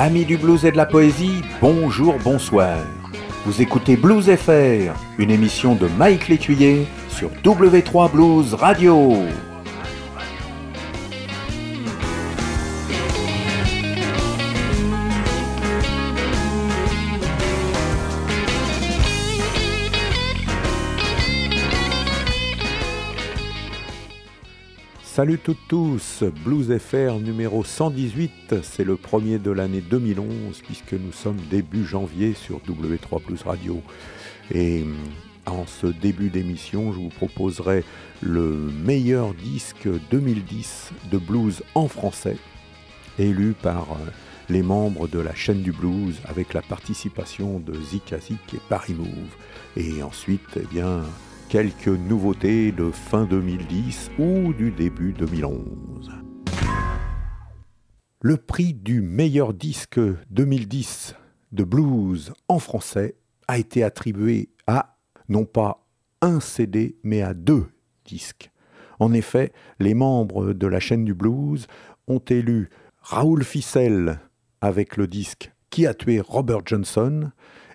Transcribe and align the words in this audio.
Amis 0.00 0.24
du 0.24 0.36
blues 0.36 0.64
et 0.64 0.70
de 0.70 0.76
la 0.76 0.86
poésie, 0.86 1.42
bonjour, 1.60 2.14
bonsoir. 2.22 2.78
Vous 3.44 3.60
écoutez 3.60 3.96
Blues 3.96 4.30
FR, 4.32 4.94
une 5.18 5.32
émission 5.32 5.74
de 5.74 5.88
Mike 5.98 6.28
Létuyer 6.28 6.86
sur 7.08 7.30
W3 7.42 8.12
Blues 8.12 8.54
Radio. 8.54 9.14
Salut 25.18 25.40
toutes 25.40 25.66
tous, 25.66 26.22
Blues 26.44 26.78
FR 26.78 27.18
numéro 27.18 27.64
118, 27.64 28.62
c'est 28.62 28.84
le 28.84 28.94
premier 28.94 29.40
de 29.40 29.50
l'année 29.50 29.80
2011 29.80 30.62
puisque 30.64 30.92
nous 30.92 31.10
sommes 31.10 31.40
début 31.50 31.84
janvier 31.84 32.34
sur 32.34 32.60
W3 32.60 33.24
Blues 33.26 33.42
Radio. 33.42 33.82
Et 34.54 34.82
euh, 34.82 34.84
en 35.50 35.66
ce 35.66 35.88
début 35.88 36.28
d'émission, 36.28 36.92
je 36.92 36.98
vous 36.98 37.08
proposerai 37.08 37.82
le 38.20 38.70
meilleur 38.84 39.34
disque 39.34 39.88
2010 40.12 40.92
de 41.10 41.18
blues 41.18 41.64
en 41.74 41.88
français, 41.88 42.36
élu 43.18 43.56
par 43.60 43.94
euh, 43.94 44.10
les 44.48 44.62
membres 44.62 45.08
de 45.08 45.18
la 45.18 45.34
chaîne 45.34 45.62
du 45.62 45.72
blues 45.72 46.20
avec 46.26 46.54
la 46.54 46.62
participation 46.62 47.58
de 47.58 47.74
Zikazik 47.74 48.54
et 48.54 48.60
Paris 48.68 48.94
Move. 48.94 49.34
Et 49.76 50.00
ensuite, 50.00 50.60
eh 50.62 50.66
bien, 50.72 51.02
quelques 51.48 51.88
nouveautés 51.88 52.72
de 52.72 52.90
fin 52.90 53.24
2010 53.24 54.10
ou 54.18 54.52
du 54.52 54.70
début 54.70 55.14
2011. 55.14 56.10
Le 58.20 58.36
prix 58.36 58.74
du 58.74 59.00
meilleur 59.00 59.54
disque 59.54 59.98
2010 60.30 61.14
de 61.52 61.64
blues 61.64 62.34
en 62.48 62.58
français 62.58 63.16
a 63.46 63.56
été 63.56 63.82
attribué 63.82 64.50
à 64.66 64.98
non 65.30 65.46
pas 65.46 65.86
un 66.20 66.40
CD 66.40 66.96
mais 67.02 67.22
à 67.22 67.32
deux 67.32 67.66
disques. 68.04 68.50
En 68.98 69.14
effet, 69.14 69.52
les 69.80 69.94
membres 69.94 70.52
de 70.52 70.66
la 70.66 70.80
chaîne 70.80 71.06
du 71.06 71.14
blues 71.14 71.66
ont 72.08 72.22
élu 72.28 72.68
Raoul 73.00 73.42
Ficelle 73.42 74.20
avec 74.60 74.98
le 74.98 75.06
disque 75.06 75.50
Qui 75.70 75.86
a 75.86 75.94
tué 75.94 76.20
Robert 76.20 76.60
Johnson 76.66 77.30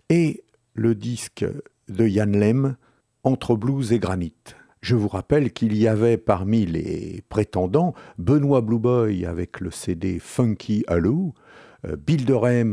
et 0.10 0.44
le 0.76 0.94
disque 0.94 1.46
de 1.88 2.08
Yann 2.08 2.38
Lem 2.40 2.76
entre 3.24 3.56
blues 3.56 3.94
et 3.94 4.00
granit. 4.00 4.34
Je 4.82 4.96
vous 4.96 5.08
rappelle 5.08 5.54
qu'il 5.54 5.78
y 5.78 5.88
avait 5.88 6.18
parmi 6.18 6.66
les 6.66 7.24
prétendants 7.30 7.94
Benoît 8.18 8.60
Blueboy 8.60 9.26
avec 9.26 9.62
le 9.62 9.72
CD 9.72 10.20
Funky 10.20 10.84
Hallou, 10.88 11.34
euh, 11.86 11.96
Bill 11.96 12.26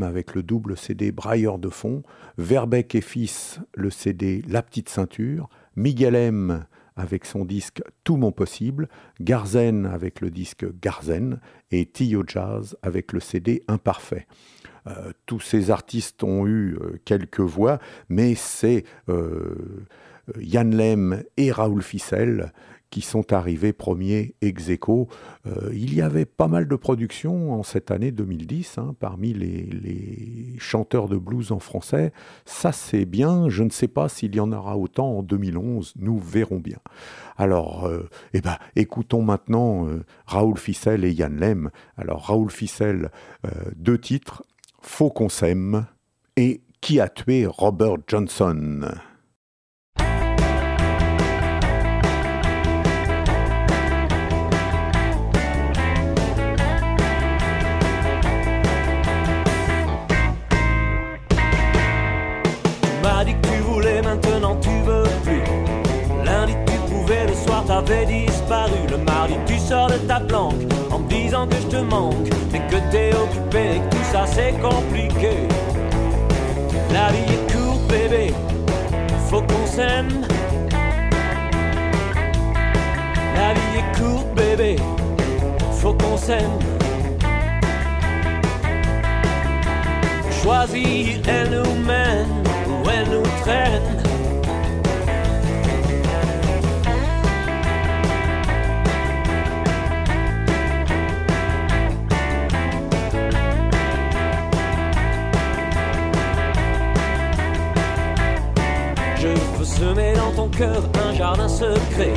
avec 0.03 0.35
le 0.35 0.43
double 0.43 0.75
CD 0.75 1.13
Brailleur 1.13 1.57
de 1.57 1.69
fond, 1.69 2.03
Verbeck 2.37 2.95
et 2.95 3.01
Fils 3.01 3.61
le 3.75 3.89
CD 3.89 4.41
La 4.45 4.61
Petite 4.61 4.89
Ceinture, 4.89 5.47
Miguel 5.77 6.15
M 6.15 6.65
avec 6.97 7.23
son 7.23 7.45
disque 7.45 7.81
Tout 8.03 8.17
mon 8.17 8.33
possible, 8.33 8.89
Garzen 9.21 9.85
avec 9.85 10.19
le 10.19 10.31
disque 10.31 10.65
Garzen 10.81 11.39
et 11.71 11.85
Tio 11.85 12.23
Jazz 12.27 12.75
avec 12.81 13.13
le 13.13 13.21
CD 13.21 13.63
Imparfait. 13.69 14.27
Euh, 14.87 15.13
tous 15.25 15.39
ces 15.39 15.71
artistes 15.71 16.23
ont 16.23 16.45
eu 16.45 16.75
euh, 16.75 16.99
quelques 17.05 17.39
voix, 17.39 17.79
mais 18.09 18.35
c'est 18.35 18.83
Yann 20.39 20.75
Lem 20.75 21.23
et 21.37 21.51
Raoul 21.51 21.81
Ficelle 21.81 22.51
qui 22.91 23.01
sont 23.01 23.31
arrivés 23.33 23.73
premiers 23.73 24.35
ex 24.41 24.69
aequo. 24.69 25.07
Euh, 25.47 25.71
il 25.73 25.93
y 25.95 26.01
avait 26.01 26.25
pas 26.25 26.49
mal 26.49 26.67
de 26.67 26.75
productions 26.75 27.53
en 27.53 27.63
cette 27.63 27.89
année 27.89 28.11
2010 28.11 28.77
hein, 28.77 28.95
parmi 28.99 29.33
les, 29.33 30.55
chanteurs 30.59 31.07
de 31.07 31.17
blues 31.17 31.51
en 31.51 31.59
français. 31.59 32.11
Ça 32.45 32.71
c'est 32.71 33.05
bien, 33.05 33.49
je 33.49 33.63
ne 33.63 33.69
sais 33.69 33.87
pas 33.87 34.09
s'il 34.09 34.35
y 34.35 34.39
en 34.39 34.51
aura 34.51 34.77
autant 34.77 35.17
en 35.17 35.23
2011, 35.23 35.93
nous 35.97 36.19
verrons 36.19 36.59
bien. 36.59 36.79
Alors, 37.37 37.87
euh, 37.87 38.09
eh 38.33 38.41
ben, 38.41 38.57
écoutons 38.75 39.23
maintenant 39.23 39.87
euh, 39.87 40.03
Raoul 40.25 40.57
Ficelle 40.57 41.05
et 41.05 41.11
Yann 41.11 41.39
Lem. 41.39 41.71
Alors 41.97 42.27
Raoul 42.27 42.51
Ficelle, 42.51 43.09
deux 43.75 43.97
titres, 43.97 44.43
Faut 44.81 45.09
qu'on 45.09 45.29
s'aime 45.29 45.85
et 46.35 46.61
Qui 46.81 46.99
a 46.99 47.07
tué 47.07 47.45
Robert 47.45 47.97
Johnson? 48.07 48.91
Disparu 68.05 68.87
le 68.89 68.97
mardi, 68.97 69.35
tu 69.45 69.57
sors 69.57 69.87
de 69.87 69.97
ta 70.07 70.19
planque 70.19 70.63
en 70.91 70.99
me 70.99 71.07
disant 71.09 71.47
que 71.47 71.55
je 71.55 71.67
te 71.67 71.81
manque, 71.81 72.29
mais 72.51 72.61
que 72.69 72.77
t'es 72.91 73.11
occupé 73.15 73.75
et 73.75 73.79
que 73.79 73.95
tout 73.95 74.03
ça 74.11 74.25
c'est 74.25 74.53
compliqué. 74.59 75.47
La 76.91 77.09
vie 77.11 77.33
est 77.35 77.53
courte, 77.53 77.87
bébé, 77.87 78.33
faut 79.29 79.41
qu'on 79.41 79.65
s'aime. 79.65 80.09
La 83.35 83.53
vie 83.53 83.79
est 83.79 83.99
courte, 83.99 84.33
bébé, 84.35 84.75
faut 85.71 85.93
qu'on 85.93 86.17
s'aime. 86.17 86.59
Choisir, 90.41 91.21
elle 91.27 91.49
nous 91.51 91.75
mène 91.85 92.27
ou 92.67 92.89
elle 92.89 93.09
nous 93.09 93.27
traîne. 93.41 93.80
Semer 109.81 110.13
dans 110.13 110.31
ton 110.31 110.47
cœur 110.49 110.83
un 111.07 111.13
jardin 111.15 111.47
secret. 111.47 112.13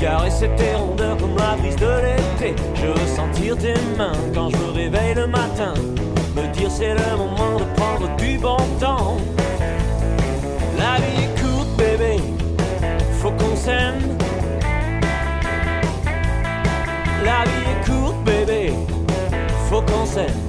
Caresser 0.00 0.50
tes 0.56 0.74
rondeurs 0.74 1.16
comme 1.18 1.36
la 1.36 1.54
brise 1.56 1.76
de 1.76 1.92
l'été. 2.04 2.56
Je 2.74 2.86
veux 2.86 3.06
sentir 3.14 3.58
tes 3.58 3.74
mains 3.98 4.18
quand 4.34 4.48
je 4.48 4.56
me 4.56 4.70
réveille 4.72 5.14
le 5.14 5.26
matin. 5.26 5.74
Me 6.34 6.46
dire 6.54 6.70
c'est 6.70 6.94
le 6.94 7.16
moment 7.16 7.58
de 7.58 7.64
prendre 7.76 8.16
du 8.16 8.38
bon 8.38 8.56
temps. 8.80 9.18
La 10.78 10.96
vie 10.96 11.24
est 11.24 11.40
courte, 11.40 11.76
bébé, 11.76 12.16
faut 13.20 13.32
qu'on 13.32 13.54
s'aime. 13.54 14.00
La 17.22 17.44
vie 17.44 17.64
est 17.72 17.90
courte, 17.90 18.24
bébé, 18.24 18.72
faut 19.68 19.82
qu'on 19.82 20.06
s'aime. 20.06 20.40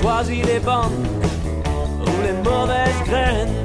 Choisis 0.00 0.44
les 0.46 0.58
bonnes 0.58 1.11
all 2.62 2.68
that's 2.68 3.61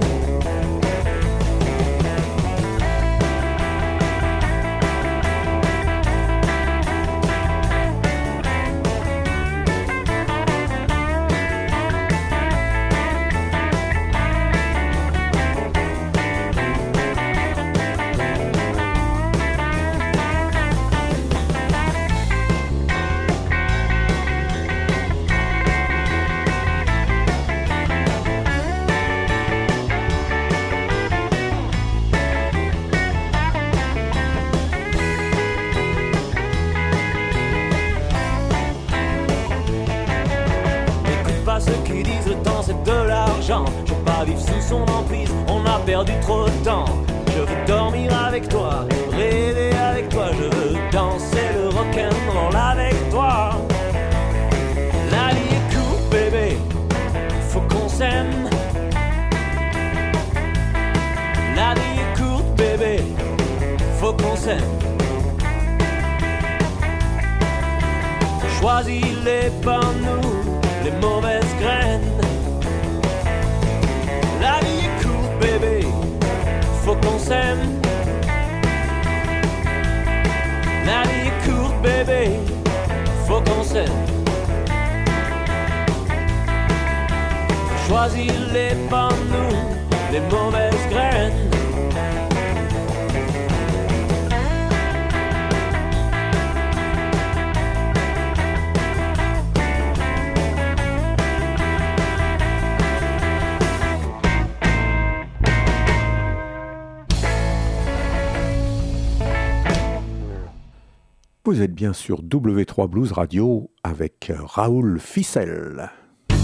Vous 111.48 111.62
êtes 111.62 111.74
bien 111.74 111.94
sur 111.94 112.24
W3 112.24 112.90
Blues 112.90 113.14
Radio 113.14 113.72
avec 113.82 114.34
Raoul 114.38 115.00
Ficelle. 115.00 115.92
Faut 116.28 116.36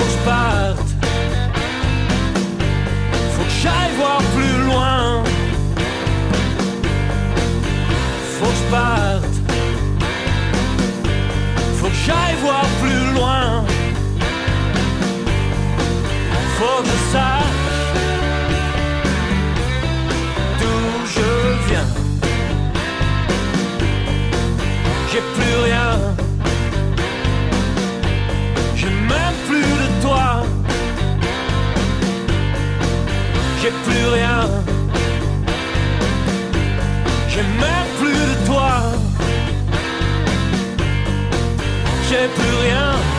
que 0.00 0.06
je 0.06 0.24
parte. 0.24 0.88
Faut 3.30 3.44
que 3.44 3.50
j'aille 3.62 3.94
voir 3.96 4.20
plus 4.34 4.64
loin. 4.66 5.22
Faut 8.40 8.46
que 8.46 8.56
je 8.56 8.70
parte. 8.72 9.34
Faut 11.76 11.86
que 11.86 11.94
j'aille 11.94 12.36
voir 12.42 12.66
plus 12.82 13.14
loin. 13.14 13.69
Je 16.82 17.12
sache 17.12 17.92
d'où 20.58 20.78
je 21.14 21.30
viens. 21.68 21.88
J'ai 25.12 25.22
plus 25.36 25.56
rien. 25.64 25.90
J'ai 28.76 28.88
même 29.12 29.36
plus 29.48 29.72
de 29.82 30.02
toi. 30.02 30.42
J'ai 33.60 33.72
plus 33.84 34.06
rien. 34.14 34.38
J'ai 37.28 37.42
même 37.64 37.88
plus 38.00 38.22
de 38.30 38.46
toi. 38.46 38.70
J'ai 42.08 42.26
plus 42.36 42.56
rien. 42.64 43.09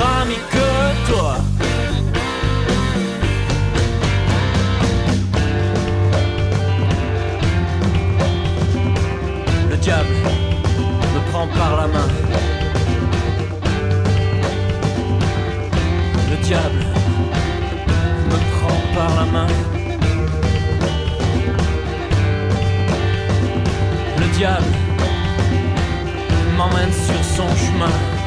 Ami 0.00 0.36
que 0.52 1.10
toi. 1.10 1.36
Le 9.68 9.76
diable 9.76 10.06
me 11.14 11.30
prend 11.32 11.48
par 11.48 11.76
la 11.76 11.86
main. 11.88 12.08
Le 16.30 16.36
diable 16.44 16.84
me 18.30 18.38
prend 18.54 18.80
par 18.94 19.16
la 19.16 19.24
main. 19.32 19.46
Le 24.18 24.26
diable 24.36 24.64
m'emmène 26.56 26.92
sur 26.92 27.24
son 27.36 27.48
chemin. 27.56 28.17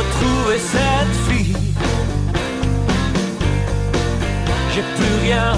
Retrouver 0.00 0.58
cette 0.58 1.14
fille 1.26 1.56
j'ai 4.72 4.84
plus 4.96 5.14
rien 5.26 5.52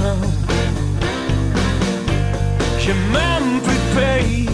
j'ai 2.84 2.94
même 2.94 3.60
plus 3.62 3.76
de 3.76 3.88
pays. 4.00 4.48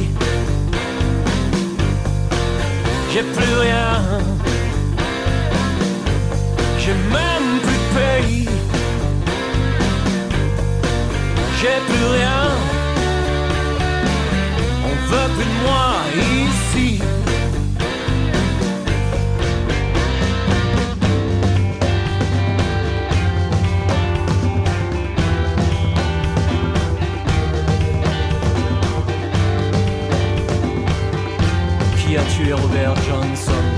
J'ai 3.11 3.23
plus 3.23 3.55
rien. 3.55 4.03
J'ai 6.79 6.93
même 6.93 7.49
plus 7.65 7.81
de 7.85 7.89
pays. 7.99 8.49
J'ai 11.59 11.79
plus 11.89 12.07
rien. 12.17 12.43
On 14.85 14.95
veut 15.11 15.29
plus 15.37 15.51
de 15.53 15.57
moi 15.65 15.89
ici. 16.45 17.01
Qui 32.49 32.53
a 32.53 32.57
tué 32.57 32.63
Robert 32.63 32.97
Johnson 33.03 33.78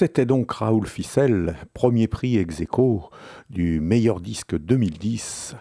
C'était 0.00 0.24
donc 0.24 0.50
Raoul 0.50 0.86
Ficelle, 0.86 1.56
premier 1.74 2.08
prix 2.08 2.38
ex 2.38 2.62
du 3.50 3.80
meilleur 3.80 4.22
disque 4.22 4.56
2010 4.56 5.56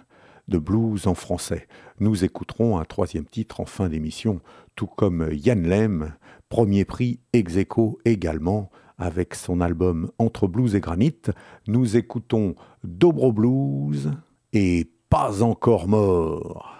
de 0.47 0.57
blues 0.57 1.07
en 1.07 1.13
français. 1.13 1.67
Nous 1.99 2.23
écouterons 2.23 2.79
un 2.79 2.85
troisième 2.85 3.25
titre 3.25 3.59
en 3.59 3.65
fin 3.65 3.89
d'émission, 3.89 4.39
tout 4.77 4.87
comme 4.87 5.27
Yann 5.33 5.67
Lem, 5.67 6.13
premier 6.47 6.85
prix 6.85 7.19
ex 7.33 7.57
également 8.05 8.69
avec 8.97 9.35
son 9.35 9.59
album 9.59 10.09
Entre 10.19 10.47
blues 10.47 10.73
et 10.73 10.79
granit. 10.79 11.21
Nous 11.67 11.97
écoutons 11.97 12.55
Dobro 12.85 13.33
Blues 13.33 14.13
et 14.53 14.89
Pas 15.09 15.43
encore 15.43 15.89
mort. 15.89 16.77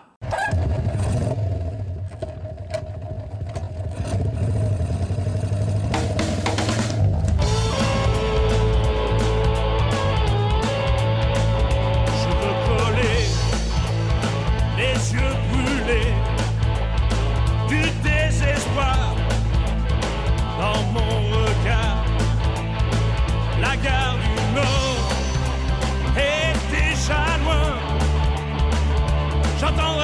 J'entends 29.70 29.99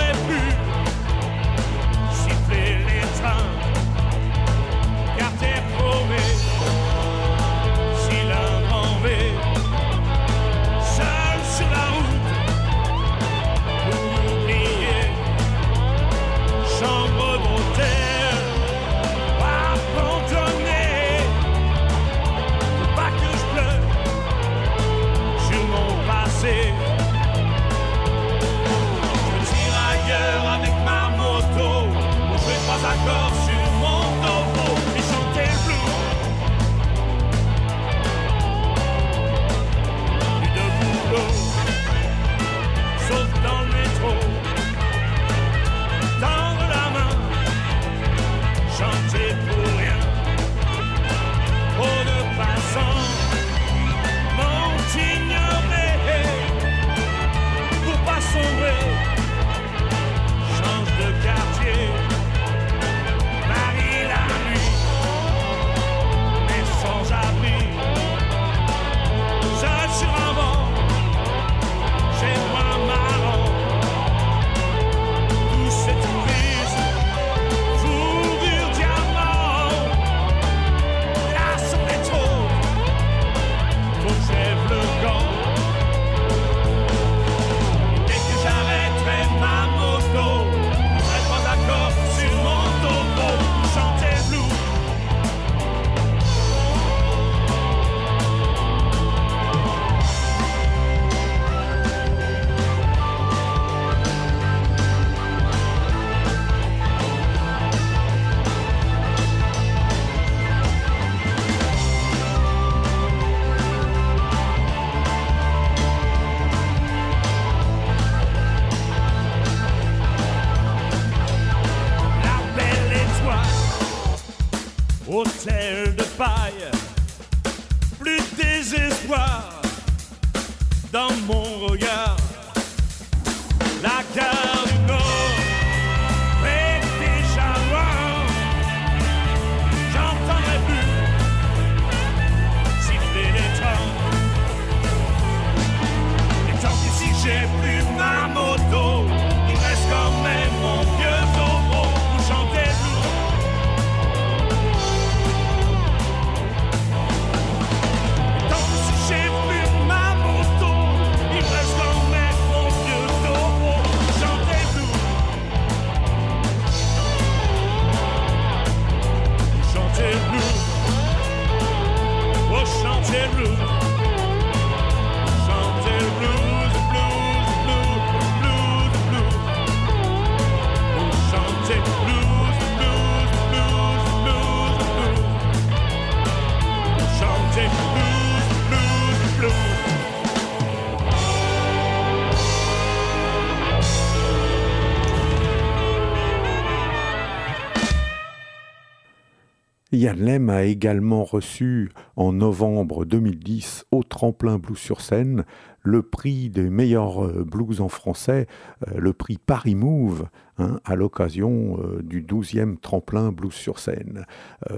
Yann 199.95 200.49
a 200.49 200.63
également 200.63 201.23
reçu 201.23 201.89
en 202.15 202.33
novembre 202.33 203.05
2010 203.05 203.85
au 203.91 204.03
Tremplin 204.03 204.57
Blues 204.57 204.77
sur 204.77 205.01
scène 205.01 205.45
le 205.85 206.01
prix 206.01 206.49
des 206.49 206.69
meilleurs 206.69 207.23
euh, 207.23 207.43
blues 207.43 207.79
en 207.79 207.89
français, 207.89 208.47
euh, 208.87 208.97
le 208.97 209.13
prix 209.13 209.37
Paris 209.37 209.75
Move, 209.75 210.27
hein, 210.57 210.79
à 210.83 210.95
l'occasion 210.95 211.79
euh, 211.79 212.01
du 212.01 212.23
12e 212.23 212.77
Tremplin 212.79 213.31
Blues 213.31 213.53
sur 213.53 213.79
scène. 213.79 214.25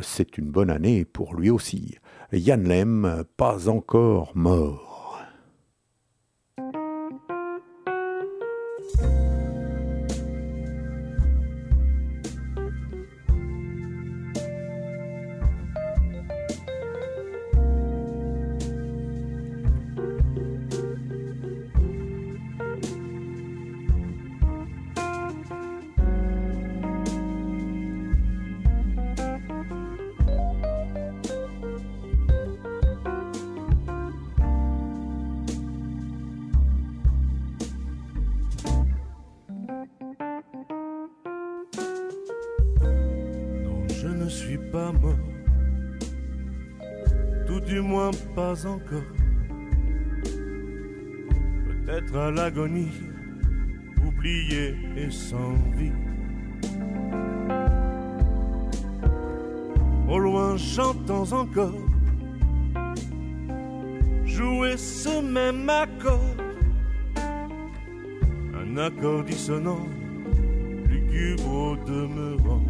C'est 0.02 0.38
une 0.38 0.52
bonne 0.52 0.70
année 0.70 1.06
pour 1.06 1.34
lui 1.34 1.50
aussi. 1.50 1.96
Yann 2.34 2.68
Lem, 2.68 3.24
pas 3.38 3.70
encore 3.70 4.34
mort. 4.36 4.97
Dissonant, 69.48 69.88
lugubre 70.90 71.78
demeurant. 71.86 72.66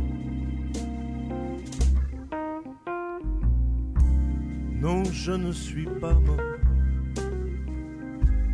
Non, 4.79 5.03
je 5.05 5.31
ne 5.31 5.51
suis 5.51 5.87
pas 5.99 6.13
mort, 6.13 6.39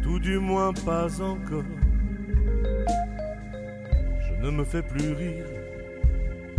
tout 0.01 0.20
du 0.20 0.39
moins 0.39 0.72
pas 0.86 1.22
encore. 1.22 1.63
Je 4.25 4.46
ne 4.46 4.51
me 4.51 4.63
fais 4.63 4.84
plus 4.84 5.12
rire, 5.12 5.46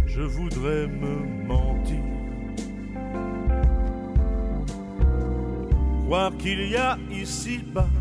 je 0.04 0.20
voudrais 0.20 0.86
me 0.86 1.46
mentir. 1.46 2.04
Croire 6.04 6.36
qu'il 6.36 6.68
y 6.68 6.76
a 6.76 6.98
ici-bas 7.10 7.93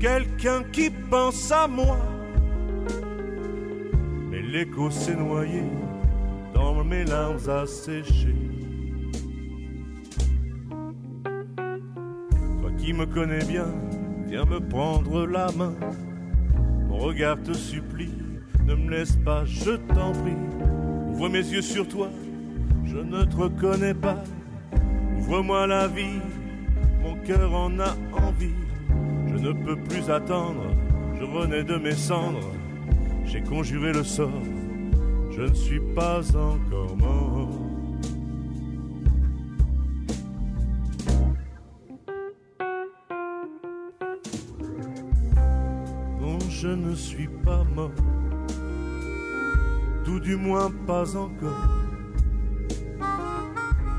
quelqu'un 0.00 0.64
qui 0.72 0.90
pense 0.90 1.52
à 1.52 1.68
moi. 1.68 1.98
Mais 4.30 4.40
l'écho 4.40 4.90
s'est 4.90 5.14
noyé 5.14 5.62
dans 6.54 6.82
mes 6.82 7.04
larmes 7.04 7.48
asséchées. 7.48 8.34
Toi 12.60 12.70
qui 12.78 12.92
me 12.92 13.04
connais 13.04 13.44
bien, 13.44 13.66
viens 14.26 14.46
me 14.46 14.58
prendre 14.58 15.26
la 15.26 15.52
main. 15.52 15.74
Mon 16.88 16.98
regard 16.98 17.40
te 17.42 17.52
supplie, 17.52 18.14
ne 18.64 18.74
me 18.74 18.90
laisse 18.90 19.16
pas, 19.16 19.44
je 19.44 19.72
t'en 19.72 20.12
prie. 20.12 20.36
Ouvre 21.10 21.28
mes 21.28 21.46
yeux 21.46 21.62
sur 21.62 21.86
toi, 21.86 22.08
je 22.84 22.96
ne 22.96 23.24
te 23.24 23.36
reconnais 23.36 23.94
pas. 23.94 24.24
Ouvre-moi 25.18 25.66
la 25.66 25.86
vie, 25.86 26.20
mon 27.02 27.14
cœur 27.26 27.54
en 27.54 27.78
a 27.78 27.94
ne 29.40 29.52
peux 29.52 29.76
plus 29.76 30.10
attendre, 30.10 30.62
je 31.18 31.24
renais 31.24 31.64
de 31.64 31.76
mes 31.76 31.94
cendres. 31.94 32.52
J'ai 33.24 33.42
conjuré 33.42 33.92
le 33.92 34.04
sort, 34.04 34.42
je 35.30 35.42
ne 35.42 35.54
suis 35.54 35.80
pas 35.94 36.20
encore 36.36 36.96
mort. 36.96 37.48
Non, 46.20 46.38
je 46.48 46.68
ne 46.68 46.94
suis 46.94 47.28
pas 47.28 47.64
mort, 47.64 47.90
tout 50.04 50.20
du 50.20 50.36
moins 50.36 50.70
pas 50.86 51.16
encore. 51.16 51.66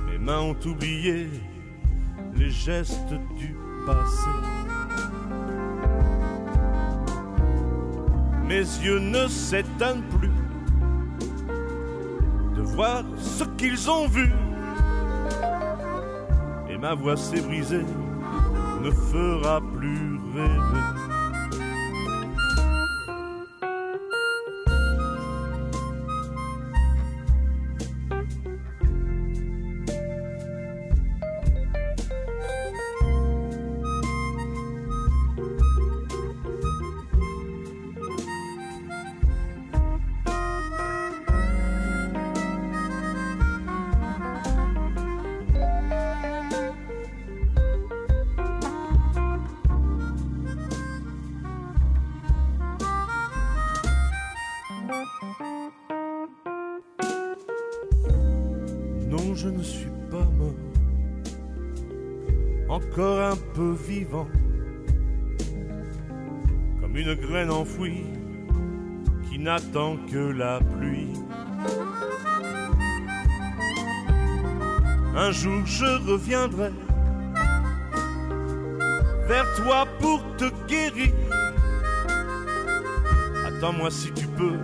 Mes 0.07 0.19
mains 0.19 0.41
ont 0.41 0.59
oublié 0.65 1.27
les 2.35 2.51
gestes 2.51 3.13
du 3.37 3.55
passé. 3.85 4.60
Mes 8.51 8.67
yeux 8.83 8.99
ne 8.99 9.29
s'éteignent 9.29 10.03
plus 10.19 10.29
de 12.53 12.61
voir 12.61 13.01
ce 13.15 13.45
qu'ils 13.45 13.89
ont 13.89 14.07
vu. 14.09 14.29
Et 16.69 16.77
ma 16.77 16.93
voix 16.93 17.15
s'est 17.15 17.39
brisée, 17.39 17.85
ne 18.83 18.91
fera 18.91 19.60
comme 66.81 66.97
une 66.97 67.15
graine 67.15 67.49
enfouie 67.49 68.03
qui 69.29 69.39
n'attend 69.39 69.97
que 70.11 70.31
la 70.31 70.59
pluie. 70.59 71.13
Un 75.15 75.31
jour 75.31 75.65
je 75.65 75.85
reviendrai 76.09 76.71
vers 79.27 79.45
toi 79.55 79.87
pour 79.99 80.21
te 80.37 80.45
guérir. 80.67 81.13
Attends-moi 83.47 83.89
si 83.91 84.11
tu 84.11 84.27
peux, 84.27 84.57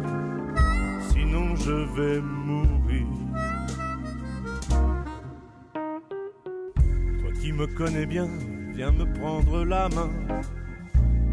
sinon 1.09 1.55
je 1.55 1.71
vais 1.95 2.19
mourir. 2.19 3.07
Toi 7.19 7.31
qui 7.41 7.53
me 7.53 7.67
connais 7.67 8.05
bien, 8.05 8.27
viens 8.77 8.91
me 8.91 9.11
prendre 9.19 9.65
la 9.65 9.89
main. 9.89 10.11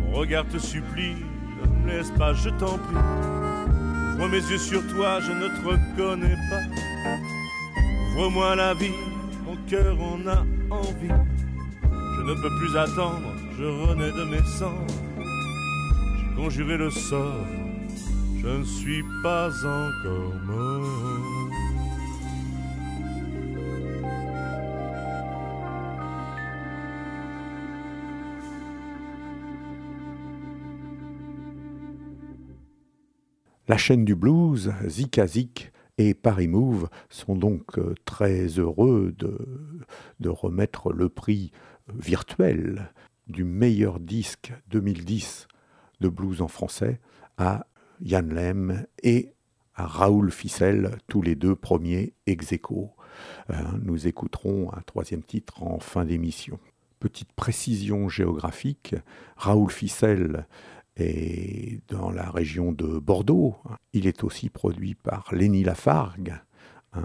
Mon 0.01 0.13
regard 0.13 0.47
te 0.49 0.57
supplie, 0.57 1.15
ne 1.61 1.85
me 1.85 1.89
laisse 1.89 2.11
pas, 2.13 2.33
je 2.33 2.49
t'en 2.49 2.79
prie. 2.79 3.05
Ouvre 4.15 4.29
mes 4.29 4.39
yeux 4.51 4.57
sur 4.57 4.81
toi, 4.95 5.21
je 5.21 5.31
ne 5.31 5.49
te 5.49 5.61
reconnais 5.69 6.37
pas. 6.49 6.65
Ouvre-moi 8.17 8.57
la 8.57 8.73
vie, 8.73 8.97
mon 9.45 9.57
cœur 9.69 9.95
en 10.01 10.27
a 10.27 10.41
envie. 10.71 11.19
Je 12.17 12.23
ne 12.23 12.35
peux 12.41 12.59
plus 12.61 12.77
attendre, 12.79 13.29
je 13.59 13.65
renais 13.65 14.13
de 14.13 14.25
mes 14.25 14.45
cendres. 14.59 14.95
J'ai 16.17 16.43
conjuré 16.43 16.79
le 16.79 16.91
sort, 16.91 17.47
je 18.41 18.49
ne 18.49 18.65
suis 18.65 19.05
pas 19.23 19.51
encore 19.51 20.35
mort. 20.47 21.24
La 33.75 33.79
chaîne 33.79 34.05
du 34.05 34.15
blues, 34.15 34.73
Zika 34.87 35.27
Zik 35.27 35.73
et 35.99 36.15
Paris 36.15 36.47
Move 36.47 36.89
sont 37.11 37.35
donc 37.35 37.77
euh, 37.77 37.97
très 38.05 38.47
heureux 38.47 39.13
de, 39.19 40.29
remettre 40.29 40.93
le 40.93 41.09
prix 41.09 41.51
virtuel 41.93 42.93
du 43.27 43.43
meilleur 43.43 43.99
disque 43.99 44.53
2010 44.69 45.49
de 46.01 46.09
blues 46.09 46.41
en 46.41 46.47
français 46.47 47.01
à 47.37 47.67
Yann 48.01 48.33
Lem 48.33 48.87
et 49.03 49.33
à 49.75 49.89
Raoul 49.89 50.31
Ficel, 50.31 50.93
tous 51.09 51.21
les 51.21 51.35
deux 51.35 51.57
premiers 51.57 52.15
ex 52.29 52.53
aequo. 52.53 52.93
Euh, 53.51 53.55
nous 53.83 54.07
écouterons 54.07 54.73
un 54.73 54.83
troisième 54.83 55.25
titre 55.25 55.65
en 55.65 55.81
fin 55.81 56.05
d'émission. 56.05 56.61
Petite 57.01 57.33
précision 57.33 58.09
géographique, 58.09 58.95
Raoul 59.37 59.73
Ficel 59.73 60.47
est 60.97 61.81
dans 61.89 62.11
la 62.11 62.31
région 62.31 62.73
de 62.73 62.99
Bordeaux. 62.99 63.57
Il 63.93 64.07
est 64.07 64.25
aussi 64.25 64.49
produit 64.49 64.95
par 64.95 65.29
Lenny 65.33 65.65
Lafargue, 65.65 66.35
un, 66.93 67.03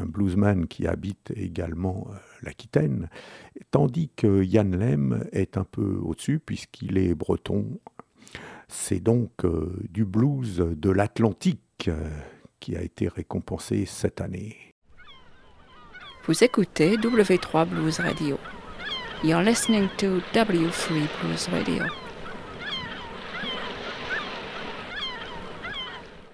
un 0.00 0.06
bluesman 0.06 0.66
qui 0.66 0.86
habite 0.86 1.32
également 1.36 2.08
euh, 2.10 2.14
l'Aquitaine, 2.42 3.08
tandis 3.70 4.10
que 4.16 4.42
Yann 4.42 4.76
Lem 4.76 5.28
est 5.32 5.56
un 5.56 5.64
peu 5.64 5.98
au-dessus 6.02 6.38
puisqu'il 6.38 6.98
est 6.98 7.14
breton. 7.14 7.78
C'est 8.68 9.00
donc 9.00 9.44
euh, 9.44 9.76
du 9.90 10.04
blues 10.04 10.56
de 10.56 10.90
l'Atlantique 10.90 11.88
euh, 11.88 12.08
qui 12.60 12.76
a 12.76 12.82
été 12.82 13.08
récompensé 13.08 13.84
cette 13.84 14.20
année. 14.20 14.56
Vous 16.26 16.44
écoutez 16.44 16.96
W3 16.96 17.66
Blues 17.66 17.98
Radio. 17.98 18.38
You're 19.24 19.42
listening 19.42 19.88
to 19.98 20.20
W3 20.32 21.08
Blues 21.20 21.48
Radio. 21.48 21.84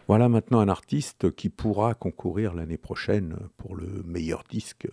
Voilà 0.08 0.28
maintenant 0.28 0.60
un 0.60 0.68
artiste 0.68 1.34
qui 1.34 1.48
pourra 1.48 1.94
concourir 1.94 2.54
l'année 2.54 2.76
prochaine 2.76 3.36
pour 3.56 3.74
le 3.74 4.04
meilleur 4.04 4.44
disque 4.48 4.86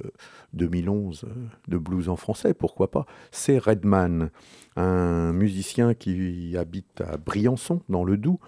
2011 0.54 1.28
de 1.68 1.78
blues 1.78 2.10
en 2.10 2.16
français, 2.16 2.56
pourquoi 2.56 2.90
pas. 2.90 3.06
C'est 3.30 3.60
Redman, 3.60 4.32
un 4.76 5.32
musicien 5.32 5.94
qui 5.94 6.58
habite 6.58 7.02
à 7.02 7.18
Briançon, 7.18 7.84
dans 7.90 8.04
le 8.04 8.18
Doubs, 8.18 8.40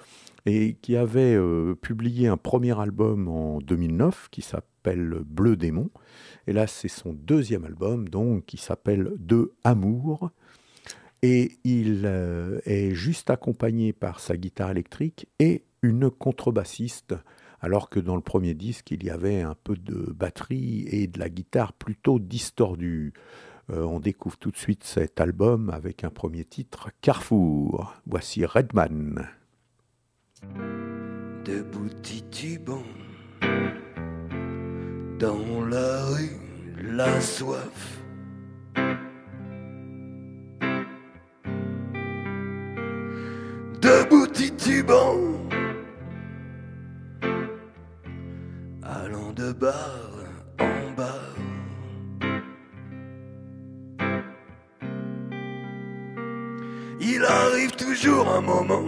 et 0.47 0.75
qui 0.81 0.95
avait 0.95 1.35
euh, 1.35 1.75
publié 1.75 2.27
un 2.27 2.37
premier 2.37 2.79
album 2.79 3.27
en 3.27 3.59
2009 3.59 4.29
qui 4.31 4.41
s'appelle 4.41 5.19
Bleu 5.23 5.55
Démon. 5.55 5.91
Et 6.47 6.53
là, 6.53 6.65
c'est 6.65 6.87
son 6.87 7.13
deuxième 7.13 7.65
album, 7.65 8.09
donc, 8.09 8.45
qui 8.45 8.57
s'appelle 8.57 9.11
De 9.19 9.53
Amour. 9.63 10.31
Et 11.21 11.57
il 11.63 12.03
euh, 12.05 12.59
est 12.65 12.93
juste 12.93 13.29
accompagné 13.29 13.93
par 13.93 14.19
sa 14.19 14.35
guitare 14.35 14.71
électrique 14.71 15.27
et 15.39 15.63
une 15.85 16.09
contrebassiste, 16.09 17.15
alors 17.61 17.89
que 17.89 17.99
dans 17.99 18.15
le 18.15 18.21
premier 18.21 18.53
disque, 18.53 18.91
il 18.91 19.03
y 19.03 19.09
avait 19.09 19.41
un 19.41 19.55
peu 19.63 19.75
de 19.75 20.11
batterie 20.11 20.87
et 20.89 21.07
de 21.07 21.19
la 21.19 21.29
guitare 21.29 21.73
plutôt 21.73 22.19
distordue. 22.19 23.13
Euh, 23.71 23.83
on 23.83 23.99
découvre 23.99 24.37
tout 24.37 24.51
de 24.51 24.57
suite 24.57 24.83
cet 24.83 25.19
album 25.19 25.69
avec 25.69 26.03
un 26.03 26.09
premier 26.09 26.45
titre, 26.45 26.89
Carrefour. 27.01 27.93
Voici 28.05 28.45
Redman. 28.45 29.27
Debout 31.45 31.89
titubant 32.01 32.83
dans 35.19 35.65
la 35.65 36.05
rue, 36.05 36.39
la 36.81 37.21
soif. 37.21 38.01
Debout 43.81 44.27
titubant, 44.27 45.15
en. 49.61 50.05
Il 56.99 57.23
arrive 57.23 57.71
toujours 57.71 58.27
un 58.29 58.41
moment 58.41 58.83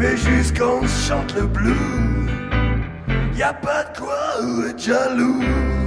Mais 0.00 0.16
jusqu'on 0.16 0.80
chante 0.86 1.34
le 1.34 1.46
blues, 1.46 1.76
y 3.36 3.42
a 3.42 3.52
pas 3.52 3.84
de 3.84 3.98
quoi 3.98 4.70
être 4.70 4.78
jalouse. 4.78 5.79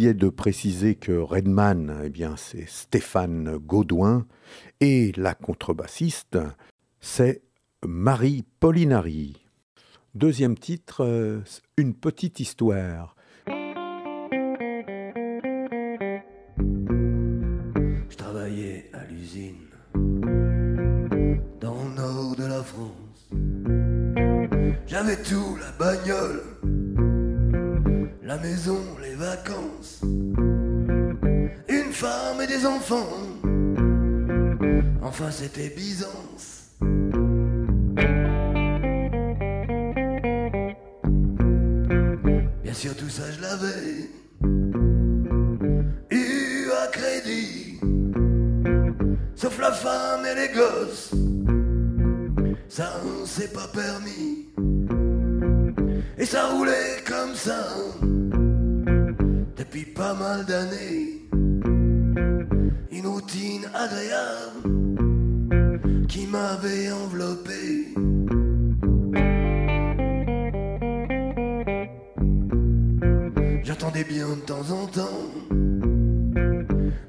J'oubliais 0.00 0.14
de 0.14 0.30
préciser 0.30 0.94
que 0.94 1.12
Redman, 1.12 2.00
eh 2.02 2.08
bien, 2.08 2.34
c'est 2.34 2.66
Stéphane 2.66 3.58
Gaudouin 3.58 4.26
et 4.80 5.12
la 5.14 5.34
contrebassiste, 5.34 6.38
c'est 7.00 7.42
Marie 7.86 8.46
Pollinari. 8.60 9.44
Deuxième 10.14 10.56
titre, 10.56 11.04
euh, 11.04 11.40
Une 11.76 11.92
petite 11.92 12.40
histoire. 12.40 13.14
Je 13.46 13.52
travaillais 18.16 18.88
à 18.94 19.04
l'usine 19.04 19.68
dans 21.60 21.84
le 21.84 21.94
nord 21.94 22.36
de 22.36 22.46
la 22.46 22.62
France. 22.62 23.28
J'avais 24.86 25.22
tout, 25.22 25.58
la 25.60 25.72
bagnole, 25.72 26.40
la 28.30 28.38
maison, 28.38 28.78
les 29.02 29.16
vacances, 29.16 30.02
une 31.68 31.92
femme 31.92 32.40
et 32.40 32.46
des 32.46 32.64
enfants. 32.64 33.08
Enfin, 35.02 35.32
c'était 35.32 35.68
Byzance. 35.70 36.70
Bien 42.62 42.72
sûr, 42.72 42.94
tout 42.94 43.08
ça, 43.08 43.24
je 43.32 43.40
l'avais 43.40 44.08
eu 46.12 46.70
à 46.84 46.86
crédit. 46.86 47.80
Sauf 49.34 49.58
la 49.58 49.72
femme 49.72 50.24
et 50.24 50.36
les 50.36 50.54
gosses, 50.54 51.10
ça 52.68 52.92
on 53.04 53.26
s'est 53.26 53.52
pas 53.52 53.66
permis. 53.74 54.50
Et 56.18 56.24
ça 56.24 56.48
roulait 56.48 57.02
comme 57.06 57.34
ça 57.34 57.66
depuis 59.56 59.84
pas 59.84 60.14
mal 60.14 60.44
d'années. 60.44 61.26
Une 62.90 63.06
routine 63.06 63.66
agréable 63.74 64.70
qui 66.08 66.26
m'avait 66.26 66.90
enveloppé. 66.92 67.94
J'entendais 73.62 74.04
bien 74.04 74.28
de 74.28 74.40
temps 74.46 74.70
en 74.70 74.86
temps 74.86 75.30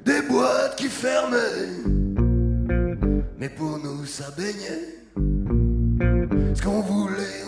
des 0.05 0.21
boîtes 0.21 0.75
qui 0.77 0.87
fermaient. 0.87 1.69
Mais 3.39 3.49
pour 3.49 3.79
nous, 3.79 4.05
ça 4.05 4.25
baignait. 4.37 4.99
Ce 6.53 6.61
qu'on 6.61 6.81
voulait, 6.81 7.40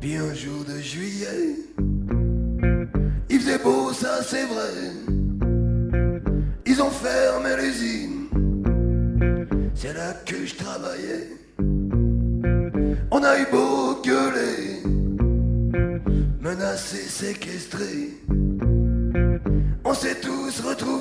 Puis 0.00 0.16
un 0.16 0.34
jour 0.34 0.64
de 0.68 0.78
juillet, 0.80 1.56
il 3.30 3.40
faisait 3.40 3.58
beau, 3.58 3.94
ça 3.94 4.22
c'est 4.22 4.44
vrai. 4.44 4.92
Ils 6.66 6.82
ont 6.82 6.90
fermé 6.90 7.56
l'usine. 7.56 8.28
C'est 9.74 9.94
là 9.94 10.12
que 10.26 10.44
je 10.44 10.54
travaillais. 10.54 11.30
On 13.10 13.22
a 13.22 13.38
eu 13.38 13.46
beau 13.50 14.02
gueuler, 14.02 14.82
menacé, 16.42 16.98
séquestré. 16.98 18.10
On 19.86 19.94
s'est 19.94 20.20
tous 20.20 20.60
retrouvés 20.60 20.97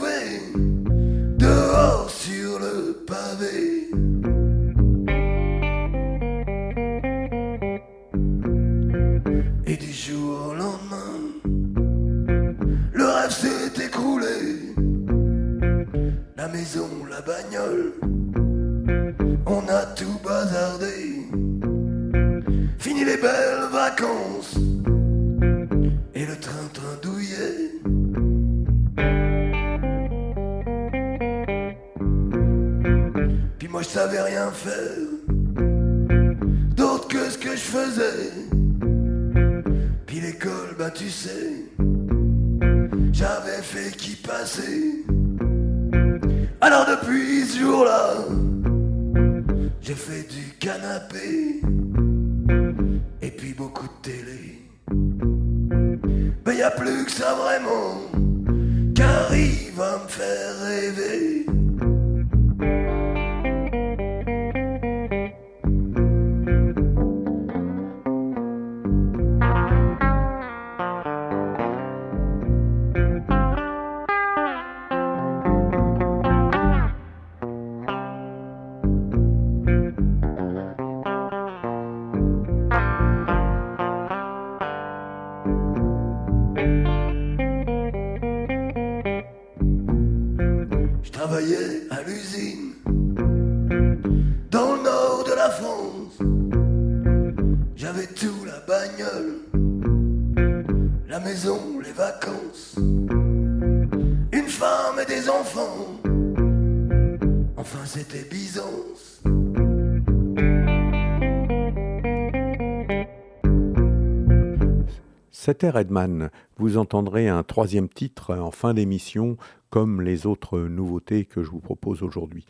Redman. 115.63 116.29
Vous 116.57 116.77
entendrez 116.77 117.27
un 117.27 117.43
troisième 117.43 117.89
titre 117.89 118.35
en 118.35 118.51
fin 118.51 118.73
d'émission, 118.73 119.37
comme 119.69 120.01
les 120.01 120.25
autres 120.25 120.59
nouveautés 120.59 121.25
que 121.25 121.43
je 121.43 121.49
vous 121.49 121.59
propose 121.59 122.03
aujourd'hui. 122.03 122.45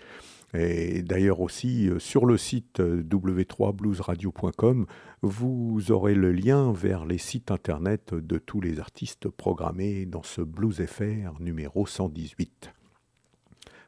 Et 0.54 1.02
d'ailleurs 1.02 1.41
aussi, 1.41 1.89
euh, 1.89 2.00
sur 2.00 2.26
le 2.26 2.38
site 2.38 2.80
euh, 2.80 3.04
w3bluesradio.com, 3.04 4.86
vous 5.22 5.91
aurez 5.91 6.15
le 6.15 6.32
lien 6.32 6.72
vers 6.72 7.06
les 7.06 7.17
sites 7.17 7.52
internet 7.52 8.13
de 8.13 8.38
tous 8.38 8.62
les 8.62 8.80
artistes 8.80 9.28
programmés 9.28 10.06
dans 10.06 10.24
ce 10.24 10.41
Blues 10.41 10.86
FR 10.86 11.41
numéro 11.41 11.86
118. 11.86 12.72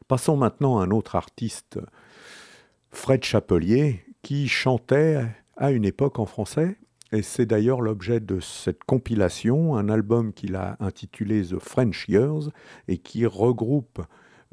Passons 0.06 0.36
maintenant 0.36 0.80
à 0.80 0.84
un 0.84 0.90
autre 0.90 1.16
artiste, 1.16 1.78
Fred 2.90 3.24
Chapelier, 3.24 4.04
qui 4.22 4.48
chantait 4.48 5.24
à 5.56 5.70
une 5.70 5.84
époque 5.84 6.18
en 6.18 6.26
français 6.26 6.76
et 7.12 7.22
c'est 7.22 7.46
d'ailleurs 7.46 7.80
l'objet 7.80 8.20
de 8.20 8.38
cette 8.40 8.84
compilation, 8.84 9.76
un 9.76 9.88
album 9.88 10.32
qu'il 10.32 10.54
a 10.54 10.76
intitulé 10.80 11.42
The 11.42 11.58
French 11.58 12.08
Years 12.08 12.50
et 12.86 12.98
qui 12.98 13.26
regroupe 13.26 14.00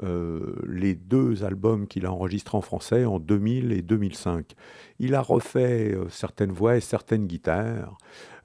euh, 0.04 0.56
les 0.68 0.94
deux 0.94 1.44
albums 1.44 1.88
qu'il 1.88 2.06
a 2.06 2.12
enregistrés 2.12 2.58
en 2.58 2.62
français 2.62 3.06
en 3.06 3.20
2000 3.20 3.72
et 3.72 3.82
2005. 3.82 4.54
Il 5.00 5.16
a 5.16 5.22
refait 5.22 5.94
euh, 5.94 6.08
certaines 6.10 6.52
voix 6.52 6.78
et 6.78 6.82
certaines 6.82 7.26
guitares. 7.26 7.98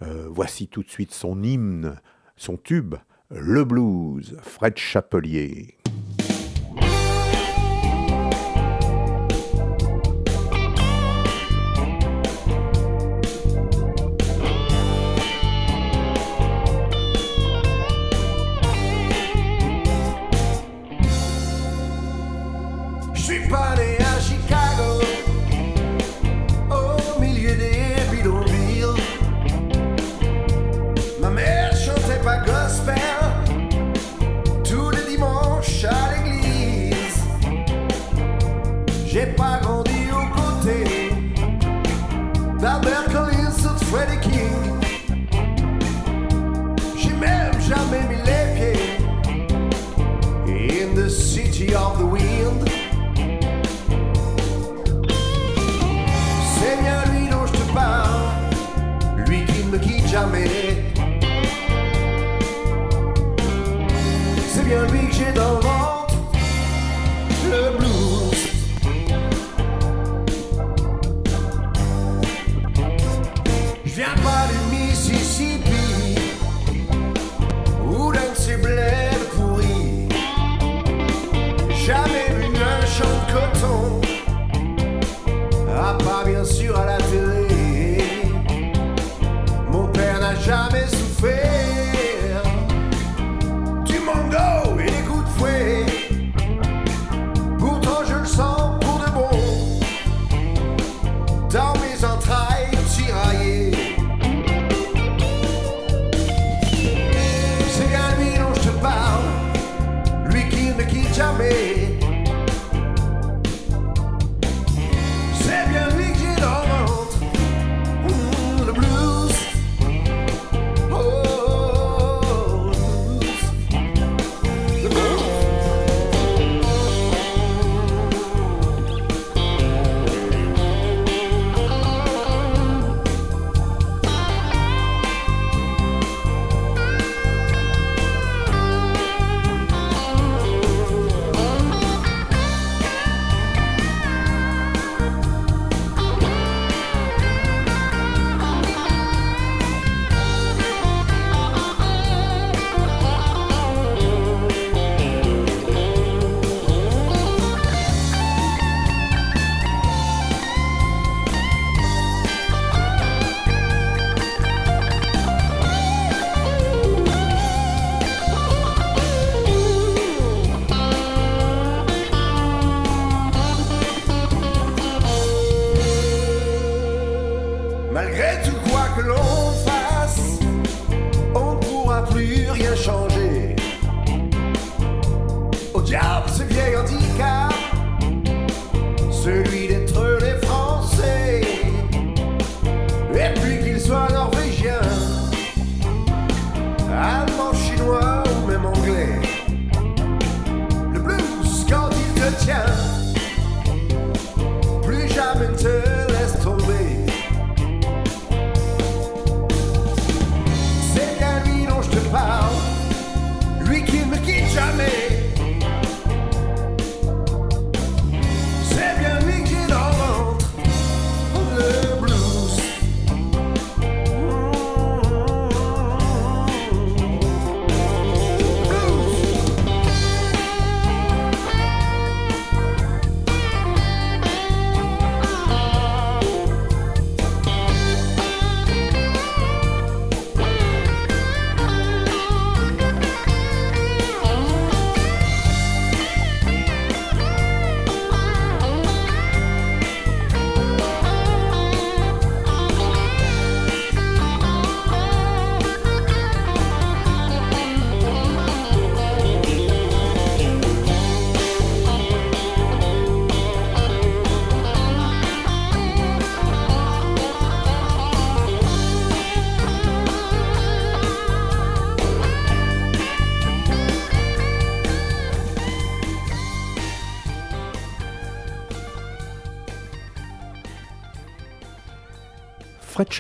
Euh, 0.03 0.29
voici 0.31 0.69
tout 0.69 0.83
de 0.83 0.89
suite 0.89 1.13
son 1.13 1.43
hymne, 1.43 1.97
son 2.37 2.57
tube, 2.57 2.95
le 3.31 3.65
blues, 3.65 4.37
Fred 4.43 4.77
Chapelier. 4.79 5.82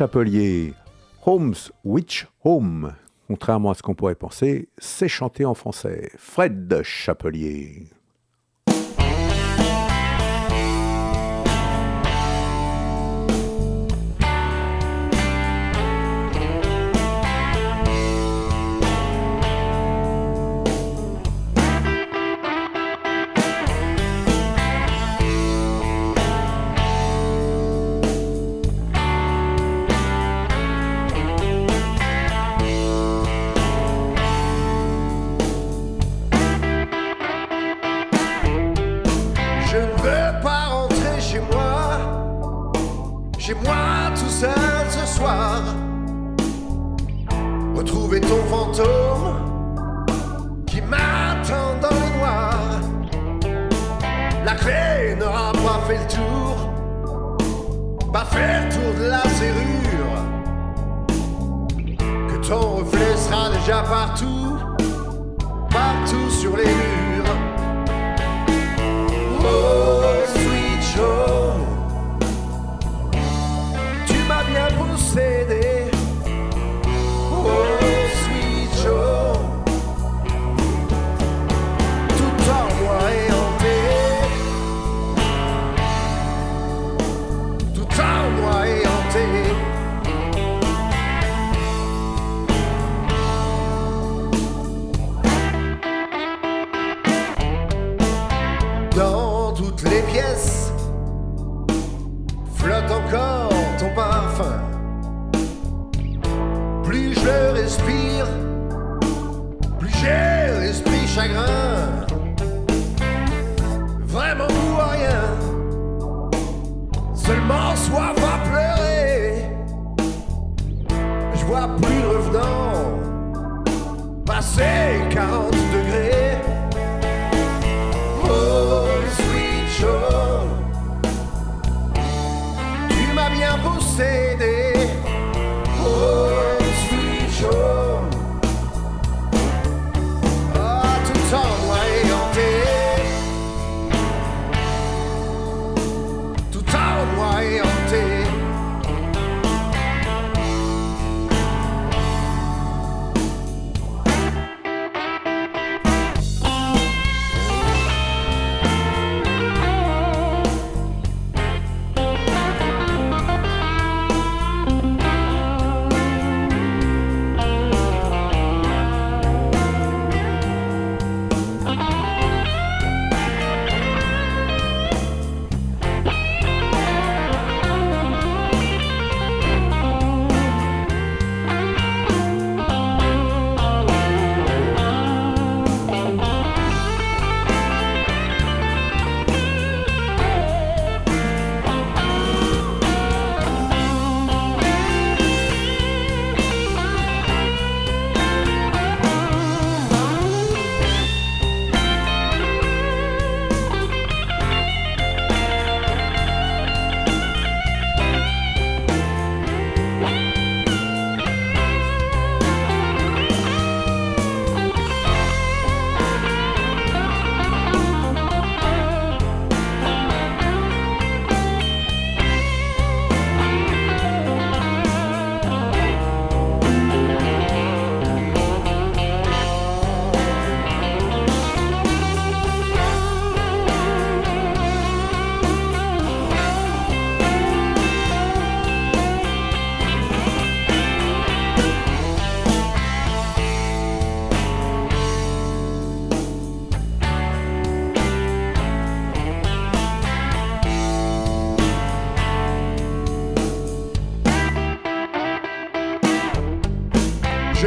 Chapelier, 0.02 0.74
Home's 1.24 1.70
Witch 1.84 2.26
Home, 2.42 2.92
contrairement 3.28 3.70
à 3.70 3.74
ce 3.74 3.82
qu'on 3.82 3.94
pourrait 3.94 4.16
penser, 4.16 4.68
c'est 4.76 5.06
chanté 5.06 5.44
en 5.44 5.54
français. 5.54 6.10
Fred 6.16 6.82
Chapelier. 6.82 7.86
trouver 48.12 48.20
ton 48.20 48.44
fantôme 48.44 49.36
qui 50.66 50.80
m'attend 50.82 51.78
dans 51.80 51.88
le 51.88 52.18
noir. 52.18 52.80
La 54.44 54.54
clé 54.54 55.16
n'aura 55.18 55.52
pas 55.52 55.80
fait 55.86 55.98
le 55.98 56.06
tour, 56.14 56.56
pas 58.12 58.24
fait 58.24 58.64
le 58.64 58.68
tour 58.72 58.94
de 58.98 59.04
la 59.08 59.22
serrure. 59.22 60.20
Que 62.28 62.46
ton 62.46 62.76
reflet 62.76 63.16
sera 63.16 63.50
déjà 63.50 63.82
partout, 63.82 64.58
partout 65.70 66.30
sur 66.30 66.56
les 66.56 66.64
murs. 66.64 67.01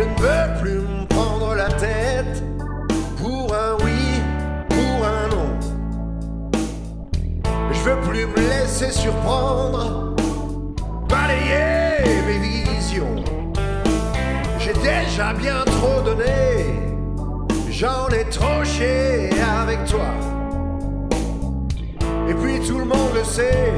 Ne 0.05 0.21
veux 0.21 0.61
plus 0.61 0.79
me 0.79 1.05
prendre 1.07 1.55
la 1.55 1.69
tête 1.69 2.43
pour 3.17 3.53
un 3.53 3.75
oui, 3.83 4.21
pour 4.69 5.05
un 5.05 5.27
non. 5.29 5.49
Je 7.71 7.79
veux 7.81 7.99
plus 8.01 8.25
me 8.25 8.49
laisser 8.49 8.91
surprendre, 8.91 10.15
balayer 11.09 12.03
mes 12.27 12.39
visions. 12.39 13.23
J'ai 14.59 14.73
déjà 14.73 15.33
bien 15.33 15.63
trop 15.65 16.01
donné, 16.01 16.79
j'en 17.69 18.07
ai 18.09 18.25
trop 18.25 18.63
chié 18.63 19.29
avec 19.61 19.85
toi. 19.85 20.09
Et 22.27 22.33
puis 22.33 22.59
tout 22.67 22.79
le 22.79 22.85
monde 22.85 23.13
le 23.15 23.23
sait, 23.23 23.74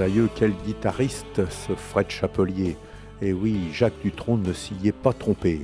aïeux, 0.00 0.28
quel 0.34 0.52
guitariste, 0.64 1.48
ce 1.50 1.74
Fred 1.74 2.08
Chapelier. 2.08 2.76
Et 3.20 3.32
oui, 3.32 3.68
Jacques 3.72 4.00
Dutronc 4.02 4.38
ne 4.38 4.52
s'y 4.52 4.74
est 4.84 4.92
pas 4.92 5.12
trompé. 5.12 5.60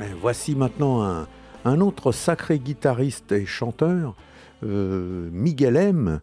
Et 0.00 0.14
voici 0.20 0.54
maintenant 0.54 1.02
un, 1.02 1.28
un 1.64 1.80
autre 1.80 2.12
sacré 2.12 2.58
guitariste 2.58 3.32
et 3.32 3.46
chanteur, 3.46 4.16
euh, 4.62 5.28
Miguel 5.32 5.76
M., 5.76 6.20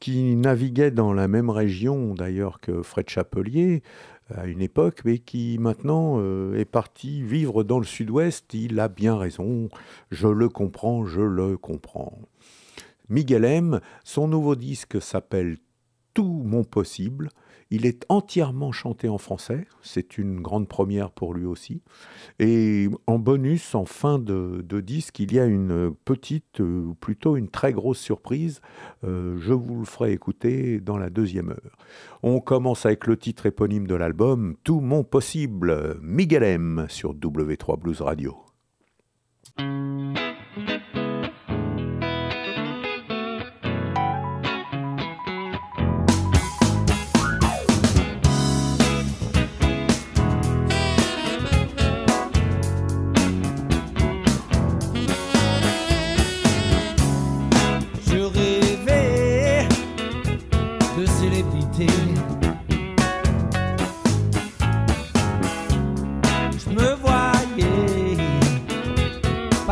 qui 0.00 0.34
naviguait 0.34 0.90
dans 0.90 1.12
la 1.12 1.28
même 1.28 1.48
région 1.48 2.14
d'ailleurs 2.14 2.58
que 2.60 2.82
Fred 2.82 3.08
Chapelier 3.08 3.82
à 4.34 4.46
une 4.46 4.60
époque, 4.60 5.02
mais 5.04 5.18
qui 5.18 5.58
maintenant 5.60 6.16
euh, 6.18 6.58
est 6.58 6.64
parti 6.64 7.22
vivre 7.22 7.62
dans 7.62 7.78
le 7.78 7.84
sud-ouest. 7.84 8.52
Il 8.54 8.80
a 8.80 8.88
bien 8.88 9.16
raison, 9.16 9.68
je 10.10 10.28
le 10.28 10.48
comprends, 10.48 11.04
je 11.04 11.20
le 11.20 11.56
comprends. 11.56 12.18
Miguel 13.08 13.44
M., 13.44 13.80
son 14.04 14.26
nouveau 14.26 14.56
disque 14.56 15.00
s'appelle 15.00 15.58
tout 16.14 16.42
mon 16.44 16.64
possible. 16.64 17.28
Il 17.70 17.86
est 17.86 18.04
entièrement 18.10 18.70
chanté 18.70 19.08
en 19.08 19.16
français, 19.16 19.66
c'est 19.80 20.18
une 20.18 20.42
grande 20.42 20.68
première 20.68 21.10
pour 21.10 21.32
lui 21.32 21.46
aussi. 21.46 21.80
Et 22.38 22.90
en 23.06 23.18
bonus, 23.18 23.74
en 23.74 23.86
fin 23.86 24.18
de, 24.18 24.62
disque, 24.80 25.20
il 25.20 25.32
y 25.32 25.40
a 25.40 25.46
une 25.46 25.94
petite, 26.04 26.60
euh, 26.60 26.88
ou 26.88 26.94
plutôt 26.94 27.36
une 27.36 27.48
très 27.48 27.72
grosse 27.72 27.98
surprise. 27.98 28.60
Euh, 29.04 29.38
je 29.40 29.54
vous 29.54 29.78
le 29.78 29.86
ferai 29.86 30.12
écouter 30.12 30.80
dans 30.80 30.98
la 30.98 31.08
deuxième 31.08 31.48
heure. 31.48 31.78
On 32.22 32.40
commence 32.40 32.84
avec 32.84 33.06
le 33.06 33.16
titre 33.16 33.46
éponyme 33.46 33.86
de 33.86 33.94
l'album, 33.94 34.54
Tout 34.64 34.80
mon 34.80 35.02
possible, 35.02 35.98
Miguel 36.02 36.42
M 36.42 36.84
sur 36.90 37.14
W3 37.14 37.78
Blues 37.80 38.02
Radio. 38.02 38.36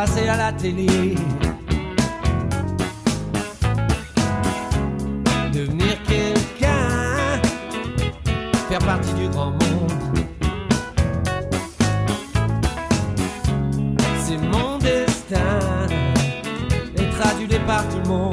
passer 0.07 0.29
à 0.29 0.37
la 0.39 0.51
télé. 0.51 1.15
Devenir 5.53 5.95
quelqu'un, 6.09 7.43
faire 8.71 8.79
partie 8.79 9.13
du 9.13 9.29
grand 9.29 9.51
monde. 9.51 9.93
C'est 14.25 14.39
mon 14.39 14.79
destin, 14.79 15.87
être 16.97 17.27
adulé 17.27 17.59
par 17.67 17.87
tout 17.91 17.99
le 18.03 18.09
monde. 18.09 18.30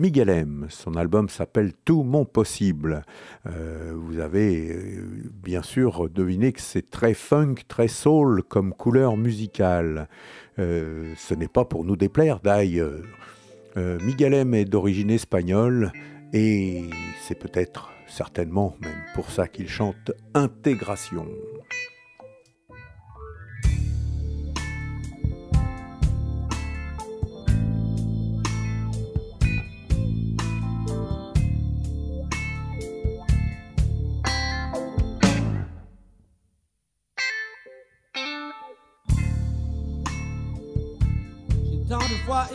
Miguel 0.00 0.30
M. 0.30 0.66
Son 0.70 0.94
album 0.96 1.28
s'appelle 1.28 1.74
Tout 1.84 2.04
mon 2.04 2.24
possible. 2.24 3.02
Euh, 3.44 3.92
vous 3.94 4.18
avez 4.18 4.72
euh, 4.72 5.30
bien 5.42 5.60
sûr 5.60 6.08
deviné 6.08 6.52
que 6.52 6.62
c'est 6.62 6.88
très 6.88 7.12
funk, 7.12 7.56
très 7.68 7.86
soul 7.86 8.42
comme 8.42 8.72
couleur 8.72 9.18
musicale. 9.18 10.08
Euh, 10.58 11.12
ce 11.18 11.34
n'est 11.34 11.48
pas 11.48 11.66
pour 11.66 11.84
nous 11.84 11.96
déplaire 11.96 12.40
d'ailleurs. 12.40 13.02
Miguel 13.76 14.34
M 14.34 14.54
est 14.54 14.64
d'origine 14.64 15.10
espagnole 15.10 15.92
et 16.32 16.82
c'est 17.22 17.38
peut-être 17.38 17.90
certainement 18.08 18.76
même 18.80 19.04
pour 19.14 19.30
ça 19.30 19.46
qu'il 19.46 19.68
chante 19.68 20.10
Intégration. 20.34 21.26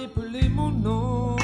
épeler 0.05 0.49
mon 0.49 0.69
nom. 0.69 1.35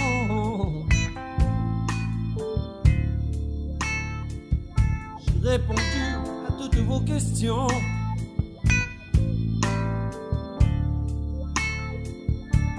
J'ai 5.26 5.50
répondu 5.50 6.04
à 6.48 6.52
toutes 6.60 6.76
vos 6.76 7.00
questions. 7.00 7.68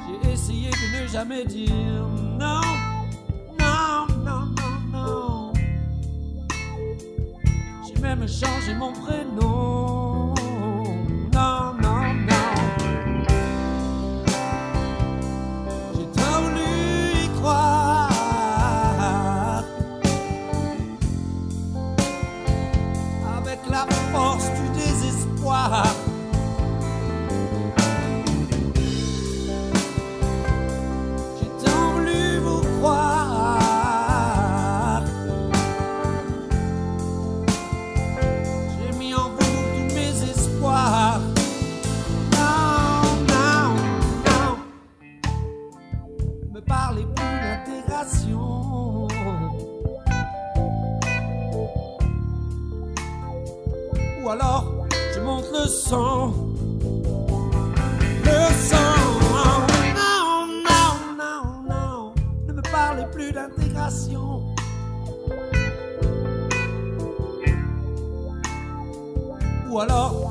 J'ai 0.07 0.31
essayé 0.31 0.71
de 0.71 1.03
ne 1.03 1.09
jamais 1.09 1.45
dire 1.45 1.75
non, 2.39 2.61
non, 3.59 4.07
non, 4.25 4.47
non, 4.61 4.75
non. 4.93 5.53
J'ai 7.85 8.01
même 8.01 8.29
changé 8.29 8.75
mon 8.79 8.93
prénom. 8.93 10.12
Le 55.93 55.99
sang. 58.69 58.97
Non, 59.95 60.47
non, 60.65 60.91
non, 61.19 61.43
non. 61.69 62.15
Ne 62.47 62.53
me 62.55 62.63
parlez 62.63 63.05
plus 63.13 63.31
d'intégration. 63.31 64.43
Ou 69.69 69.81
alors. 69.81 70.22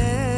yeah 0.00 0.29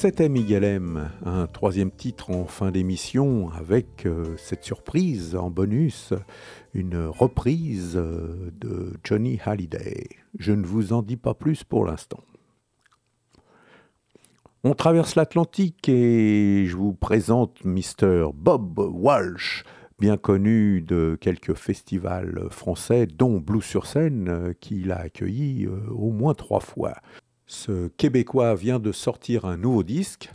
C'était 0.00 0.30
Miguel 0.30 0.64
M, 0.64 1.10
un 1.26 1.46
troisième 1.46 1.90
titre 1.90 2.30
en 2.30 2.46
fin 2.46 2.70
d'émission 2.70 3.50
avec 3.50 4.06
euh, 4.06 4.34
cette 4.38 4.64
surprise 4.64 5.36
en 5.36 5.50
bonus, 5.50 6.14
une 6.72 7.04
reprise 7.04 7.98
euh, 7.98 8.50
de 8.58 8.94
Johnny 9.04 9.38
Halliday. 9.44 10.08
Je 10.38 10.52
ne 10.52 10.64
vous 10.64 10.94
en 10.94 11.02
dis 11.02 11.18
pas 11.18 11.34
plus 11.34 11.64
pour 11.64 11.84
l'instant. 11.84 12.24
On 14.64 14.72
traverse 14.72 15.16
l'Atlantique 15.16 15.86
et 15.90 16.64
je 16.66 16.78
vous 16.78 16.94
présente 16.94 17.62
Mr. 17.66 18.30
Bob 18.32 18.78
Walsh, 18.78 19.64
bien 19.98 20.16
connu 20.16 20.80
de 20.80 21.18
quelques 21.20 21.52
festivals 21.52 22.46
français, 22.48 23.04
dont 23.06 23.38
Blue 23.38 23.60
sur 23.60 23.84
scène, 23.84 24.30
euh, 24.30 24.54
qu'il 24.58 24.92
a 24.92 24.96
accueilli 25.00 25.68
au 25.90 26.10
moins 26.10 26.32
trois 26.32 26.60
fois. 26.60 26.94
Ce 27.52 27.88
Québécois 27.88 28.54
vient 28.54 28.78
de 28.78 28.92
sortir 28.92 29.44
un 29.44 29.56
nouveau 29.56 29.82
disque, 29.82 30.32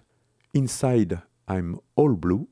Inside 0.54 1.20
I'm 1.50 1.78
All 1.96 2.14
Blue, 2.14 2.46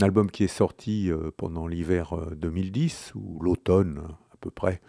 un 0.00 0.04
album 0.04 0.28
qui 0.28 0.42
est 0.42 0.48
sorti 0.48 1.08
euh, 1.08 1.30
pendant 1.36 1.68
l'hiver 1.68 2.16
2010 2.34 3.12
euh, 3.14 3.18
ou 3.20 3.40
l'automne 3.40 4.08
à 4.32 4.36
peu 4.40 4.50
près, 4.50 4.80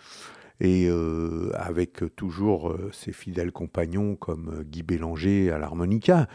et 0.59 0.87
euh, 0.89 1.51
avec 1.53 2.03
toujours 2.15 2.75
ses 2.91 3.11
fidèles 3.11 3.51
compagnons 3.51 4.15
comme 4.15 4.63
Guy 4.63 4.81
Bélanger 4.81 5.51
à 5.51 5.59
l'harmonica. 5.59 6.27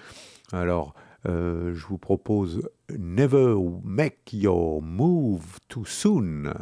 Alors, 0.52 0.94
je 1.24 1.86
vous 1.88 1.98
propose 1.98 2.70
Never 2.96 3.56
Make 3.82 4.32
Your 4.32 4.80
Move 4.82 5.58
Too 5.66 5.84
Soon, 5.84 6.54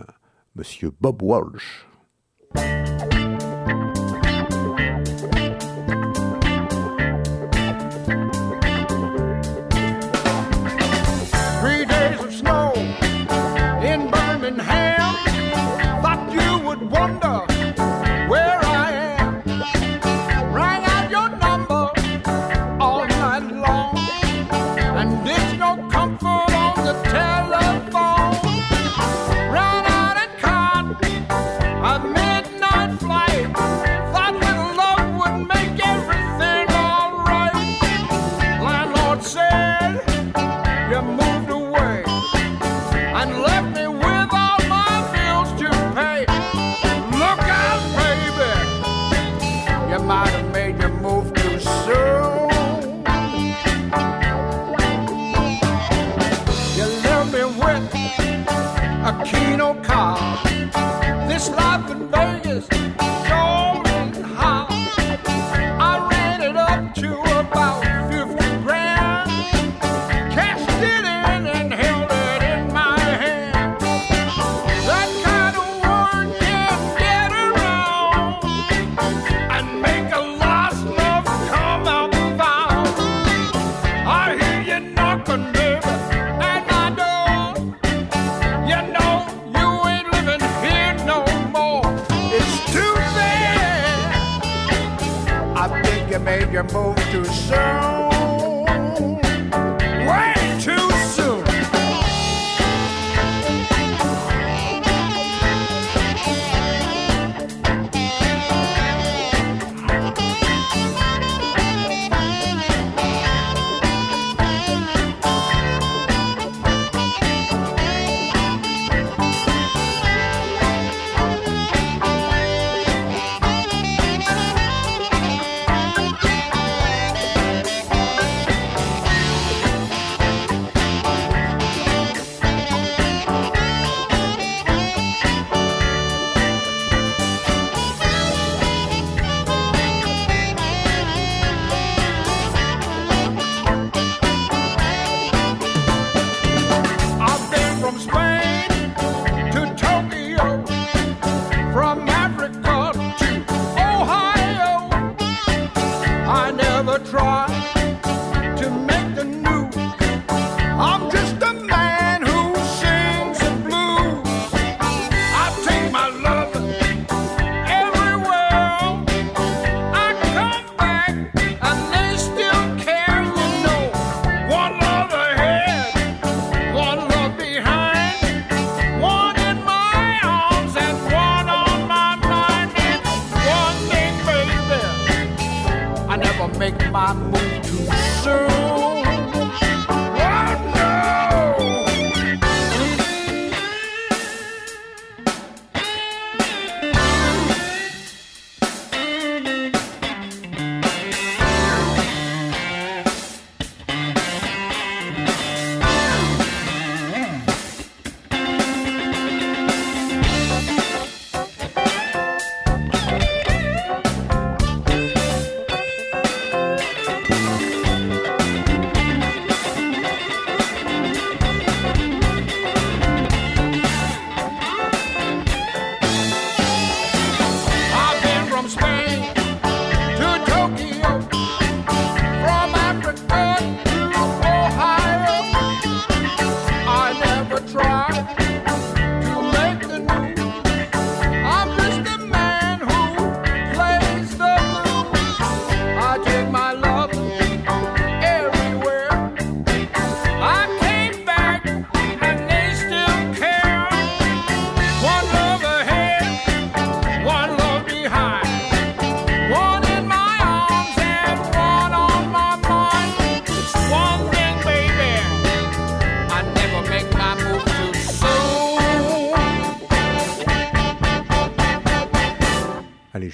Monsieur 0.57 0.93
Bob 0.99 1.23
Walsh. 1.23 1.87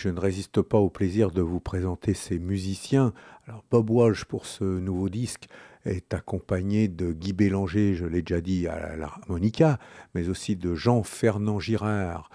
Je 0.00 0.08
ne 0.08 0.18
résiste 0.18 0.62
pas 0.62 0.78
au 0.78 0.88
plaisir 0.88 1.30
de 1.30 1.42
vous 1.42 1.60
présenter 1.60 2.14
ces 2.14 2.38
musiciens. 2.38 3.12
Alors, 3.46 3.62
Bob 3.70 3.90
Walsh, 3.90 4.24
pour 4.24 4.46
ce 4.46 4.64
nouveau 4.64 5.10
disque, 5.10 5.46
est 5.84 6.14
accompagné 6.14 6.88
de 6.88 7.12
Guy 7.12 7.34
Bélanger, 7.34 7.94
je 7.94 8.06
l'ai 8.06 8.22
déjà 8.22 8.40
dit, 8.40 8.66
à 8.66 8.96
l'harmonica, 8.96 9.78
mais 10.14 10.30
aussi 10.30 10.56
de 10.56 10.74
Jean-Fernand 10.74 11.60
Girard 11.60 12.30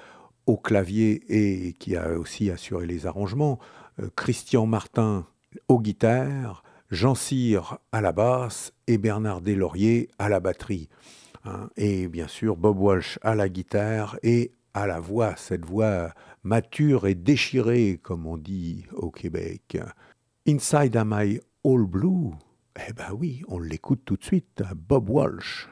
au 0.46 0.58
clavier 0.58 1.24
et 1.28 1.74
qui 1.74 1.96
a 1.96 2.20
aussi 2.20 2.52
assuré 2.52 2.86
les 2.86 3.08
arrangements, 3.08 3.58
euh, 4.00 4.10
Christian 4.16 4.68
Martin 4.68 5.26
aux 5.68 5.80
guitares, 5.80 6.64
Jean 6.92 7.16
Cyr 7.16 7.80
à 7.92 8.00
la 8.00 8.12
basse 8.12 8.74
et 8.86 9.00
Bernard 9.00 9.42
Deslauriers 9.42 10.10
à 10.20 10.30
la 10.30 10.40
batterie. 10.40 10.88
Hein. 11.48 11.70
et 11.78 12.08
bien 12.08 12.28
sûr 12.28 12.58
Bob 12.58 12.80
Walsh 12.80 13.20
à 13.22 13.36
la 13.36 13.50
guitare 13.50 14.18
et 14.24 14.52
à 14.76 14.88
la 14.88 15.00
voix, 15.00 15.36
cette 15.38 15.64
voix 15.64 16.12
mature 16.46 17.08
et 17.08 17.16
déchirée, 17.16 18.00
comme 18.02 18.28
on 18.28 18.38
dit 18.38 18.86
au 18.94 19.10
Québec. 19.10 19.78
Inside 20.48 20.96
Am 20.96 21.14
I 21.20 21.40
All 21.66 21.86
Blue? 21.86 22.32
Eh 22.88 22.94
ben 22.94 23.12
oui, 23.18 23.42
on 23.48 23.60
l'écoute 23.60 24.02
tout 24.06 24.16
de 24.16 24.24
suite, 24.24 24.64
Bob 24.76 25.10
Walsh. 25.10 25.68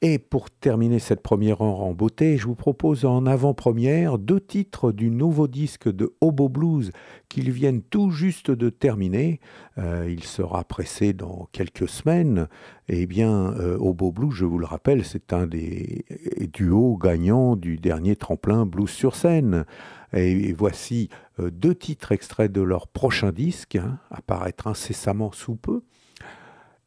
Et 0.00 0.20
pour 0.20 0.48
terminer 0.48 1.00
cette 1.00 1.22
première 1.22 1.60
heure 1.60 1.80
en 1.80 1.92
beauté, 1.92 2.36
je 2.36 2.46
vous 2.46 2.54
propose 2.54 3.04
en 3.04 3.26
avant-première 3.26 4.16
deux 4.16 4.38
titres 4.38 4.92
du 4.92 5.10
nouveau 5.10 5.48
disque 5.48 5.92
de 5.92 6.14
Hobo 6.20 6.48
Blues 6.48 6.92
qu'ils 7.28 7.50
viennent 7.50 7.82
tout 7.82 8.10
juste 8.10 8.52
de 8.52 8.70
terminer. 8.70 9.40
Euh, 9.76 10.08
il 10.08 10.22
sera 10.22 10.62
pressé 10.62 11.14
dans 11.14 11.48
quelques 11.50 11.88
semaines. 11.88 12.46
Eh 12.88 13.06
bien, 13.06 13.52
euh, 13.54 13.76
Hobo 13.80 14.12
Blues, 14.12 14.32
je 14.32 14.44
vous 14.44 14.60
le 14.60 14.66
rappelle, 14.66 15.04
c'est 15.04 15.32
un 15.32 15.48
des 15.48 16.04
duos 16.52 16.96
gagnants 16.96 17.56
du 17.56 17.76
dernier 17.76 18.14
tremplin 18.14 18.66
Blues 18.66 18.90
sur 18.90 19.16
scène. 19.16 19.64
Et, 20.12 20.52
voici 20.52 21.08
euh, 21.40 21.50
deux 21.50 21.74
titres 21.74 22.12
extraits 22.12 22.52
de 22.52 22.62
leur 22.62 22.86
prochain 22.86 23.32
disque, 23.32 23.74
hein, 23.74 23.98
à 24.12 24.22
paraître 24.22 24.68
incessamment 24.68 25.32
sous 25.32 25.56
peu. 25.56 25.82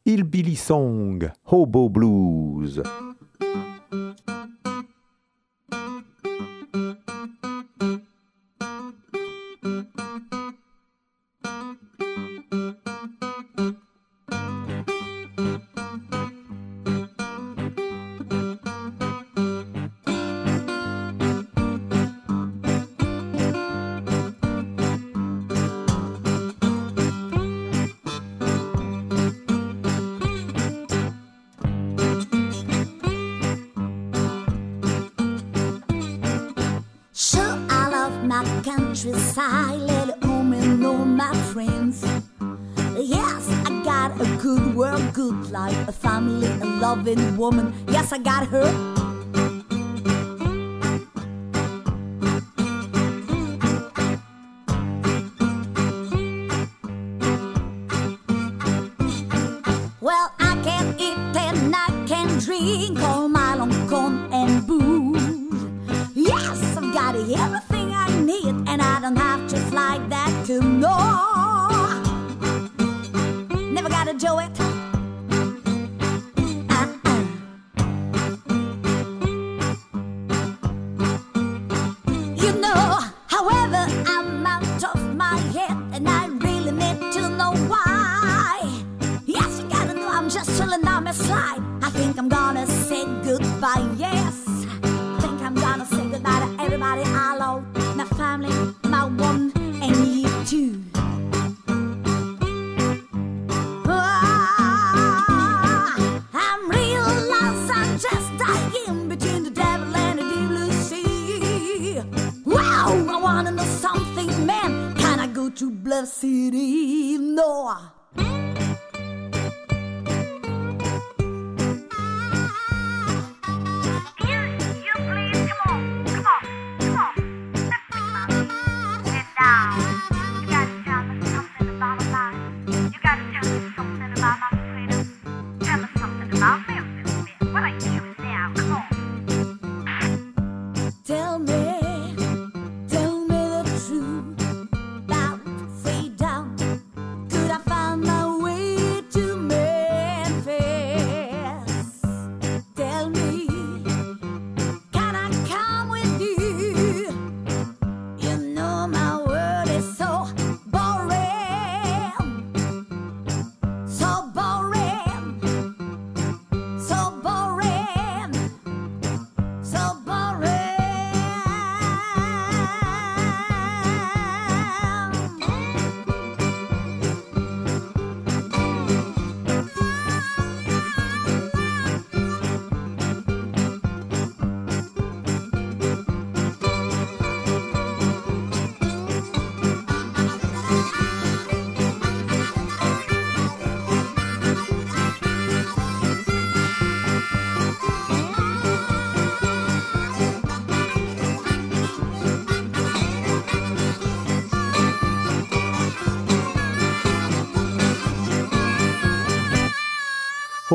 Hillbilly 0.04 0.56
Song, 0.56 1.30
Hobo 1.44 1.88
Blues. 1.88 2.80
Loving 47.04 47.36
woman. 47.36 47.74
Yes, 47.88 48.12
I 48.12 48.18
got 48.18 48.46
her. 48.48 49.01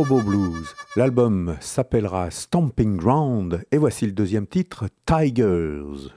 Blues. 0.05 0.75
L'album 0.95 1.57
s'appellera 1.59 2.29
Stomping 2.29 2.97
Ground 2.97 3.63
et 3.71 3.77
voici 3.77 4.05
le 4.05 4.11
deuxième 4.11 4.45
titre, 4.45 4.85
Tigers. 5.07 6.11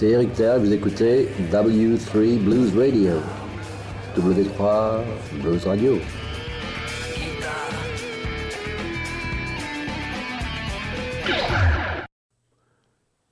C'est 0.00 0.08
Eric 0.08 0.30
vous 0.60 0.72
écoutez 0.72 1.28
W3 1.52 2.38
Blues 2.38 2.74
Radio. 2.74 3.12
W3 4.16 5.02
Blues 5.42 5.66
Radio. 5.66 5.98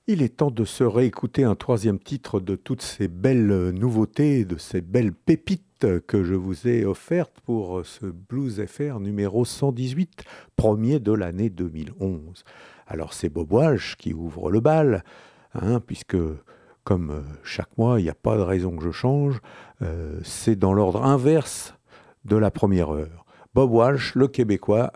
Il 0.09 0.21
est 0.21 0.37
temps 0.37 0.51
de 0.51 0.67
se 0.67 0.85
réécouter 0.85 1.45
un 1.45 1.55
troisième 1.55 1.99
titre 1.99 2.39
de 2.39 2.55
toutes 2.55 2.83
ces 2.83 3.09
belles 3.09 3.71
nouveautés, 3.71 4.45
de 4.45 4.59
ces 4.59 4.83
belles 4.83 5.15
pépites 5.15 5.87
que 6.07 6.23
je 6.23 6.35
vous 6.35 6.69
ai 6.69 6.85
offertes 6.85 7.41
pour 7.47 7.81
ce 7.87 8.05
Blues 8.05 8.63
FR 8.67 9.01
numéro 9.01 9.47
118, 9.47 10.23
premier 10.55 11.01
de 11.01 11.13
l'année 11.13 11.49
2011. 11.49 12.45
Alors 12.87 13.15
c'est 13.15 13.31
Bob 13.31 13.51
Walsh 13.55 13.97
qui 13.97 14.13
ouvre 14.13 14.51
le 14.51 14.61
bal, 14.61 15.03
hein, 15.55 15.81
puisque 15.81 16.17
comme 16.89 17.11
euh, 17.11 17.21
chaque 17.45 17.77
mois, 17.77 18.01
il 18.01 18.05
n'y 18.05 18.09
a 18.09 18.15
pas 18.15 18.39
de 18.39 18.41
raison 18.41 18.75
que 18.75 18.83
je 18.83 18.91
change, 18.91 19.43
euh, 19.83 20.19
c'est 20.25 20.57
dans 20.57 20.73
l'ordre 20.73 21.05
inverse 21.05 21.75
de 22.25 22.35
la 22.35 22.51
première 22.51 22.91
heure. 22.91 23.27
Bob 23.53 23.71
Walsh, 23.73 24.15
le 24.15 24.27
Québécois, 24.27 24.95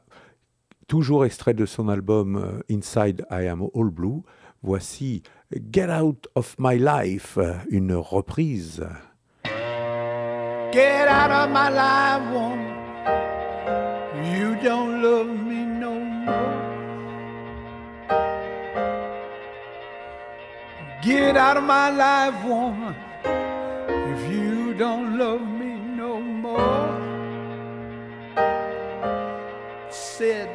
toujours 0.88 1.26
extrait 1.26 1.52
de 1.52 1.66
son 1.66 1.90
album 1.90 2.36
euh, 2.36 2.74
Inside 2.74 3.26
I 3.30 3.46
Am 3.46 3.68
All 3.74 3.90
Blue, 3.90 4.22
voici 4.62 5.22
Get 5.70 5.90
Out 5.90 6.28
of 6.34 6.56
My 6.58 6.78
Life, 6.78 7.38
une 7.68 7.92
reprise. 7.92 8.82
Get 10.72 11.08
out 11.08 11.30
of 11.30 11.50
my 11.50 11.68
life, 11.68 12.22
woman. 12.32 12.72
You 14.34 14.54
don't 14.64 15.02
love 15.02 15.28
me 15.28 15.66
no 15.66 16.00
more. 16.00 16.71
Get 21.02 21.36
out 21.36 21.56
of 21.56 21.64
my 21.64 21.90
life, 21.90 22.44
woman. 22.44 22.94
If 23.24 24.32
you 24.32 24.72
don't 24.74 25.18
love 25.18 25.40
me 25.40 25.74
no 25.74 26.20
more. 26.20 26.96
Said, 29.90 30.48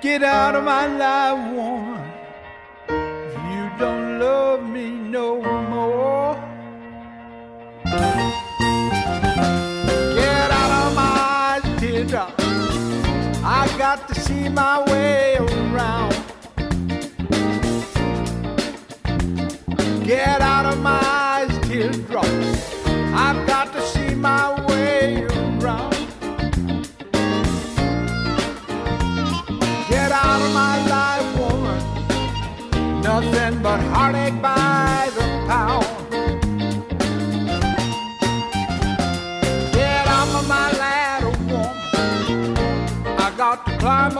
get 0.00 0.22
out 0.22 0.54
of 0.54 0.62
my 0.62 0.86
life, 0.86 1.52
woman. 1.52 2.12
If 2.88 3.34
you 3.50 3.70
don't 3.76 4.20
love 4.20 4.62
me 4.62 4.88
no 4.88 5.42
more. 5.42 6.36
Get 10.14 10.50
out 10.62 10.72
of 10.86 10.94
my 10.94 11.60
teardrop. 11.80 12.32
I 13.44 13.66
got 13.76 14.06
to 14.06 14.14
see 14.14 14.48
my 14.48 14.84
way 14.88 15.38
Get 20.12 20.42
out 20.42 20.66
of 20.66 20.78
my 20.78 21.00
eyes, 21.02 21.58
teardrops. 21.66 22.28
I've 23.24 23.46
got 23.46 23.72
to 23.72 23.80
see 23.80 24.14
my 24.14 24.62
way 24.66 25.24
around. 25.24 25.96
Get 29.88 30.12
out 30.12 30.40
of 30.46 30.52
my 30.52 30.76
life, 30.94 31.28
woman. 31.38 31.80
Nothing 33.00 33.62
but 33.62 33.80
heartache 33.80 34.38
by 34.42 35.10
the 35.16 35.24
pound. 35.48 35.86
Get 39.72 40.06
out 40.18 40.28
of 40.28 40.46
my 40.46 40.72
ladder, 40.82 41.32
woman. 41.48 42.56
I 43.18 43.32
got 43.38 43.64
to 43.64 43.78
climb 43.78 44.18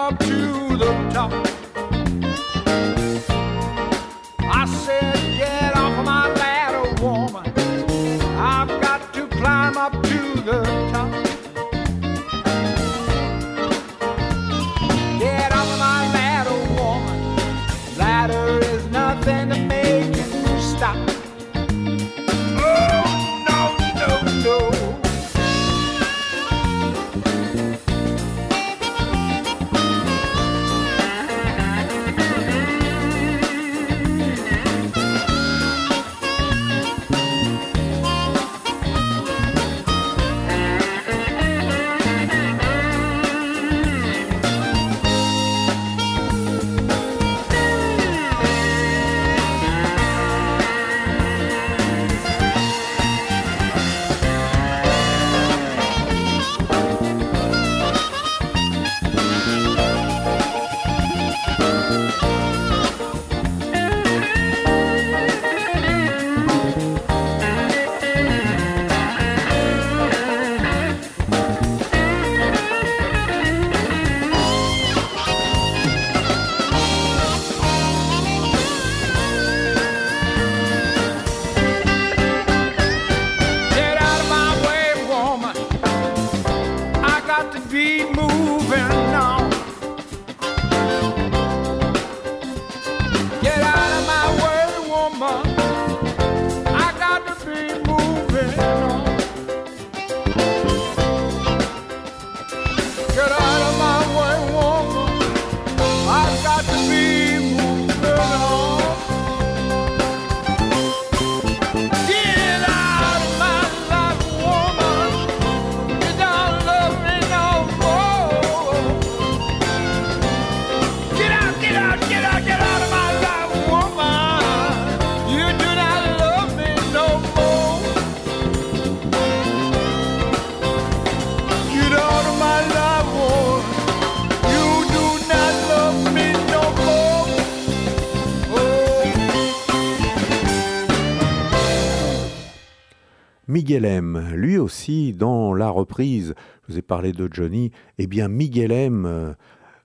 Miguel 143.63 143.85
M, 143.85 144.33
lui 144.35 144.59
aussi, 144.59 145.13
dans 145.13 145.55
la 145.55 145.71
reprise, 145.71 146.35
je 146.67 146.73
vous 146.73 146.79
ai 146.81 146.83
parlé 146.83 147.13
de 147.13 147.29
Johnny, 147.31 147.71
eh 147.97 148.09
bien 148.09 148.27
Miguel 148.27 148.73
M 148.73 149.07
euh, 149.07 149.35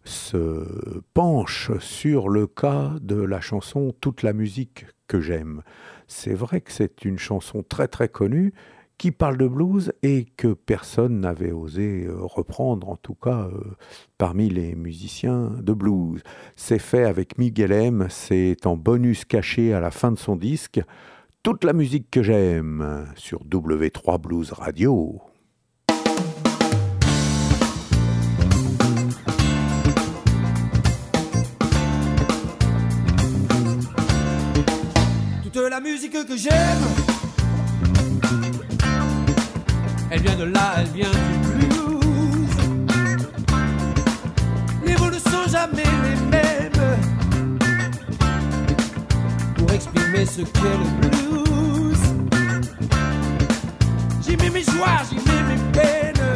se 0.03 0.99
penche 1.13 1.69
sur 1.77 2.27
le 2.27 2.47
cas 2.47 2.95
de 2.99 3.21
la 3.21 3.39
chanson 3.39 3.93
Toute 4.01 4.23
la 4.23 4.33
musique 4.33 4.87
que 5.07 5.21
j'aime. 5.21 5.61
C'est 6.07 6.33
vrai 6.33 6.61
que 6.61 6.71
c'est 6.71 7.05
une 7.05 7.19
chanson 7.19 7.61
très 7.61 7.87
très 7.87 8.09
connue 8.09 8.51
qui 8.97 9.11
parle 9.11 9.37
de 9.37 9.47
blues 9.47 9.93
et 10.01 10.25
que 10.37 10.53
personne 10.53 11.19
n'avait 11.19 11.51
osé 11.51 12.05
euh, 12.07 12.15
reprendre, 12.19 12.89
en 12.89 12.95
tout 12.95 13.13
cas 13.13 13.47
euh, 13.53 13.75
parmi 14.17 14.49
les 14.49 14.73
musiciens 14.73 15.51
de 15.61 15.73
blues. 15.73 16.23
C'est 16.55 16.79
fait 16.79 17.03
avec 17.03 17.37
Miguel 17.37 17.71
M, 17.71 18.07
c'est 18.09 18.65
en 18.65 18.75
bonus 18.75 19.23
caché 19.23 19.71
à 19.75 19.79
la 19.79 19.91
fin 19.91 20.11
de 20.11 20.17
son 20.17 20.35
disque 20.35 20.81
toute 21.43 21.63
la 21.63 21.73
musique 21.73 22.09
que 22.11 22.21
j'aime 22.23 23.07
sur 23.15 23.43
W3 23.45 24.19
Blues 24.19 24.51
Radio. 24.51 25.21
Toute 35.43 35.55
la 35.55 35.79
musique 35.79 36.11
que 36.11 36.37
j'aime, 36.37 36.83
elle 40.11 40.21
vient 40.21 40.37
de 40.37 40.43
là, 40.43 40.75
elle 40.79 40.87
vient 40.87 41.11
du 41.11 41.46
exprimer 49.77 50.25
ce 50.25 50.41
qu'est 50.41 50.77
le 50.83 50.89
blues. 51.01 52.03
J'y 54.23 54.35
mets 54.37 54.49
mes 54.49 54.63
joies, 54.63 55.01
j'y 55.09 55.17
mets 55.17 55.43
mes 55.49 55.61
peines. 55.71 56.27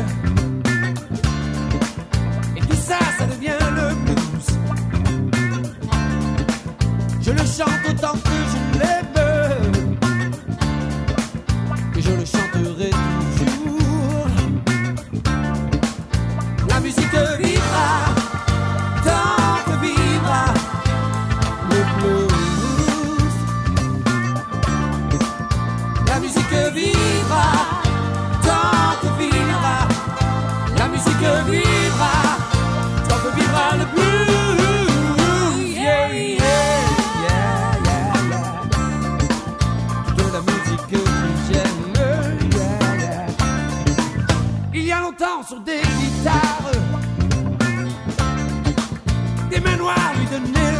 Et 2.55 2.61
tout 2.61 2.75
ça, 2.75 2.99
ça 3.17 3.25
devient 3.25 3.57
le 3.77 3.95
blues. 4.05 4.49
Je 7.21 7.31
le 7.31 7.45
chante 7.57 7.83
autant 7.89 8.13
que 8.13 8.37
je 8.51 8.79
l'aime. 8.79 9.10
sur 45.51 45.59
des 45.59 45.81
guitares, 45.81 46.71
des 49.49 49.59
mains 49.59 49.75
noires 49.75 50.13
lui 50.17 50.25
donnaient 50.27 50.70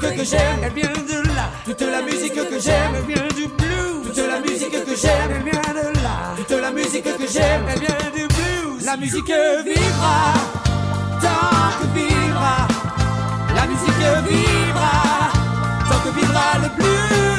musique 0.00 0.16
que 0.16 0.24
j'aime 0.24 0.72
vient 0.74 0.88
de 0.88 1.28
là. 1.28 1.50
Toute 1.64 1.80
la 1.80 2.02
musique 2.02 2.34
que 2.34 2.60
j'aime 2.60 3.04
vient 3.06 3.28
du 3.34 3.46
blues. 3.46 4.06
Toute 4.06 4.28
la 4.28 4.40
musique 4.40 4.70
que 4.70 4.96
j'aime 4.96 5.44
vient 5.44 5.74
de 5.74 6.02
là. 6.02 6.34
Toute 6.36 6.60
la 6.60 6.70
musique 6.70 7.04
que 7.04 7.26
j'aime 7.26 7.66
vient 7.78 8.10
du 8.14 8.26
blues. 8.26 8.84
La 8.84 8.96
musique 8.96 9.32
vivra 9.64 10.34
tant 11.20 11.70
que 11.80 11.98
vivra. 11.98 12.68
La 13.54 13.66
musique 13.66 14.04
vivra 14.28 15.32
tant 15.88 16.08
que 16.08 16.14
vivra 16.14 16.58
le 16.62 16.68
blues. 16.76 17.29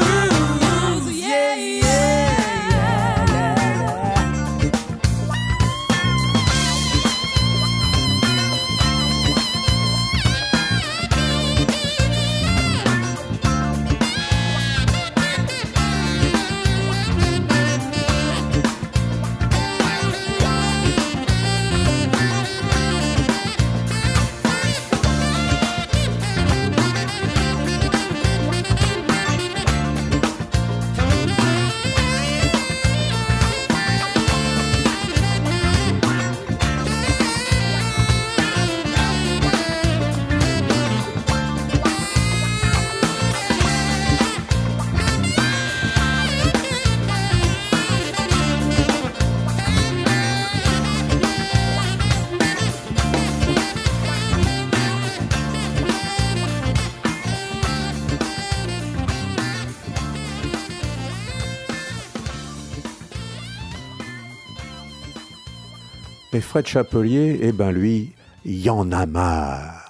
Fred 66.51 66.67
Chapelier, 66.67 67.39
eh 67.43 67.53
ben 67.53 67.71
lui, 67.71 68.11
il 68.43 68.59
y 68.59 68.69
en 68.69 68.91
a 68.91 69.05
marre. 69.05 69.80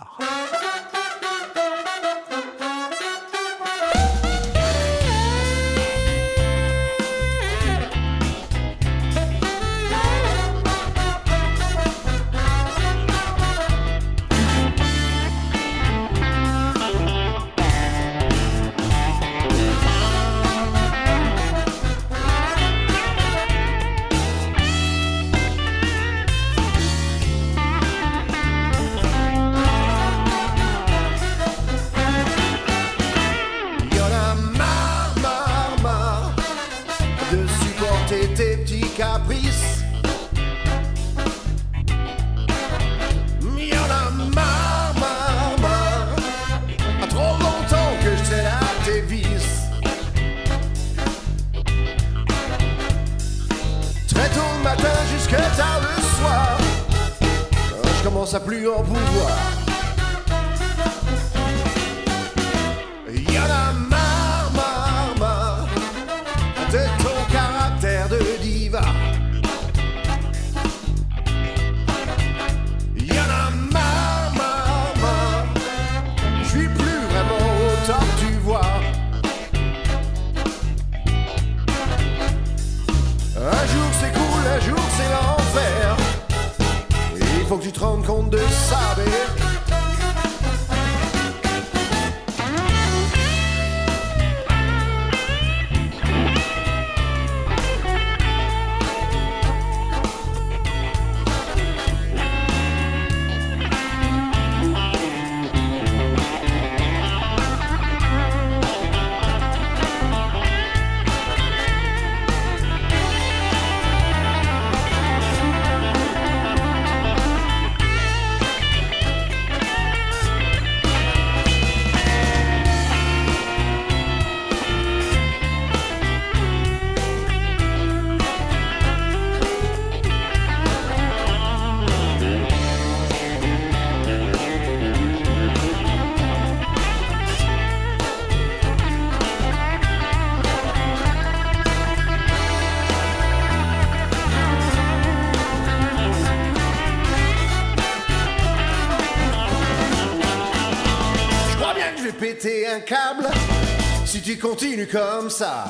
Tu 154.32 154.38
continues 154.38 154.88
comme 154.88 155.30
ça. 155.30 155.66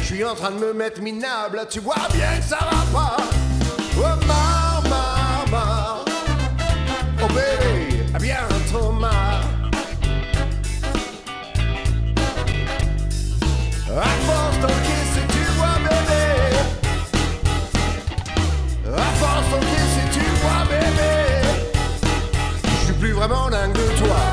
Je 0.00 0.06
suis 0.06 0.24
en 0.24 0.34
train 0.34 0.50
de 0.50 0.58
me 0.58 0.74
mettre 0.74 1.00
minable, 1.00 1.66
tu 1.70 1.80
vois 1.80 2.06
bien 2.12 2.38
que 2.38 2.44
ça 2.44 2.58
va 2.58 2.84
pas. 2.92 3.16
Oh, 3.96 4.26
mar, 4.26 4.82
mar, 4.90 5.44
mar. 5.50 6.04
Oh, 7.22 7.26
bébé, 7.28 8.04
bientôt 8.20 8.92
marre. 8.92 9.42
À 13.88 14.10
force 14.26 14.58
d'encaisser, 14.60 15.24
tu 15.30 15.44
vois, 15.56 15.78
bébé. 15.88 16.26
À 18.96 19.10
force 19.18 19.48
d'encaisser, 19.50 20.06
tu 20.12 20.24
vois, 20.42 20.64
bébé. 20.68 21.14
Je 22.80 22.84
suis 22.84 22.94
plus 22.94 23.12
vraiment 23.12 23.48
dingue 23.48 23.72
de 23.72 23.98
toi. 23.98 24.27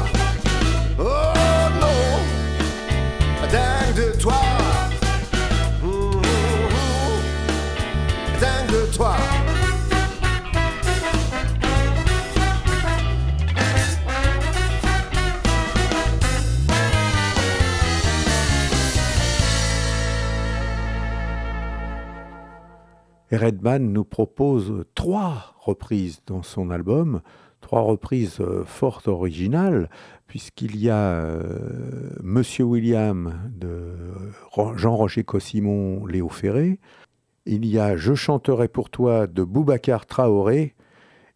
Redman 23.38 23.92
nous 23.92 24.04
propose 24.06 24.86
trois 24.96 25.56
reprises 25.60 26.22
dans 26.28 26.44
son 26.44 26.70
album, 26.72 27.22
trois 27.62 27.82
reprises 27.82 28.40
euh, 28.40 28.64
fort 28.66 29.02
originales, 29.08 29.90
puisqu'il 30.28 30.78
y 30.78 30.90
a 30.90 31.14
euh, 31.14 32.10
Monsieur 32.24 32.66
William 32.66 33.40
de 33.56 33.94
Ro- 34.52 34.76
Jean-Roger 34.78 35.24
Cossimon, 35.24 36.06
Léo 36.06 36.30
Ferré, 36.30 36.80
il 37.46 37.66
y 37.66 37.78
a 37.80 37.96
Je 37.96 38.14
chanterai 38.16 38.68
pour 38.68 38.90
toi 38.90 39.28
de 39.28 39.44
Boubacar 39.44 40.06
Traoré, 40.06 40.76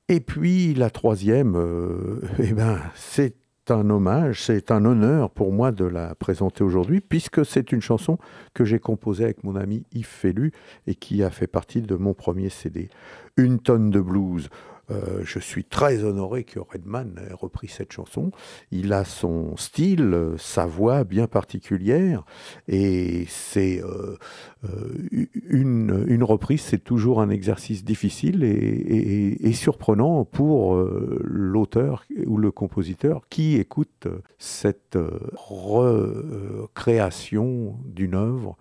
et 0.07 0.19
puis 0.21 0.73
la 0.73 0.89
troisième, 0.89 1.55
euh, 1.55 2.21
eh 2.39 2.53
ben, 2.53 2.79
c'est 2.95 3.35
un 3.71 3.89
hommage, 3.89 4.43
c'est 4.43 4.71
un 4.71 4.85
honneur 4.85 5.29
pour 5.29 5.51
moi 5.51 5.71
de 5.71 5.85
la 5.85 6.15
présenter 6.15 6.63
aujourd'hui, 6.63 7.01
puisque 7.01 7.45
c'est 7.45 7.71
une 7.71 7.81
chanson 7.81 8.17
que 8.53 8.65
j'ai 8.65 8.79
composée 8.79 9.23
avec 9.23 9.43
mon 9.43 9.55
ami 9.55 9.85
Yves 9.93 10.05
Fellu 10.05 10.51
et 10.87 10.95
qui 10.95 11.23
a 11.23 11.29
fait 11.29 11.47
partie 11.47 11.81
de 11.81 11.95
mon 11.95 12.13
premier 12.13 12.49
CD. 12.49 12.89
Une 13.37 13.59
tonne 13.59 13.89
de 13.89 13.99
blues. 13.99 14.49
Euh, 14.91 15.21
je 15.23 15.39
suis 15.39 15.63
très 15.63 16.03
honoré 16.03 16.43
que 16.43 16.59
Redman 16.59 17.19
ait 17.29 17.33
repris 17.33 17.67
cette 17.67 17.91
chanson. 17.91 18.31
Il 18.71 18.93
a 18.93 19.05
son 19.05 19.55
style, 19.57 20.33
sa 20.37 20.65
voix 20.65 21.03
bien 21.03 21.27
particulière, 21.27 22.25
et 22.67 23.25
c'est 23.27 23.83
euh, 23.83 24.17
euh, 24.65 25.27
une, 25.49 26.23
reprise, 26.23 26.61
c'est 26.61 26.83
toujours 26.83 27.21
un 27.21 27.29
exercice 27.29 27.83
difficile 27.83 28.43
et, 28.43 29.53
surprenant 29.53 30.25
pour 30.25 30.75
l'auteur 30.75 32.05
ou 32.25 32.37
le 32.37 32.51
compositeur 32.51 33.21
qui 33.29 33.57
écoute 33.57 34.07
cette 34.37 34.97
recréation 35.33 37.77
d'une 37.83 38.15
œuvre. 38.15 38.57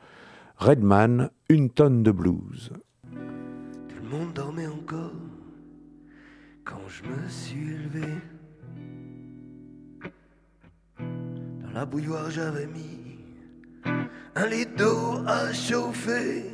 Redman, 0.56 1.30
une 1.48 1.70
tonne 1.70 2.02
de 2.02 2.10
blues. 2.10 2.72
Tout 3.12 4.02
le 4.02 4.08
monde 4.18 4.32
dormait 4.34 4.66
encore 4.66 5.12
quand 6.68 6.86
je 6.88 7.02
me 7.04 7.28
suis 7.28 7.64
levé. 7.64 8.12
Dans 10.98 11.70
la 11.72 11.86
bouilloire, 11.86 12.30
j'avais 12.30 12.66
mis 12.66 13.18
un 14.34 14.46
lit 14.46 14.66
d'eau 14.66 15.22
à 15.26 15.52
chauffer. 15.52 16.44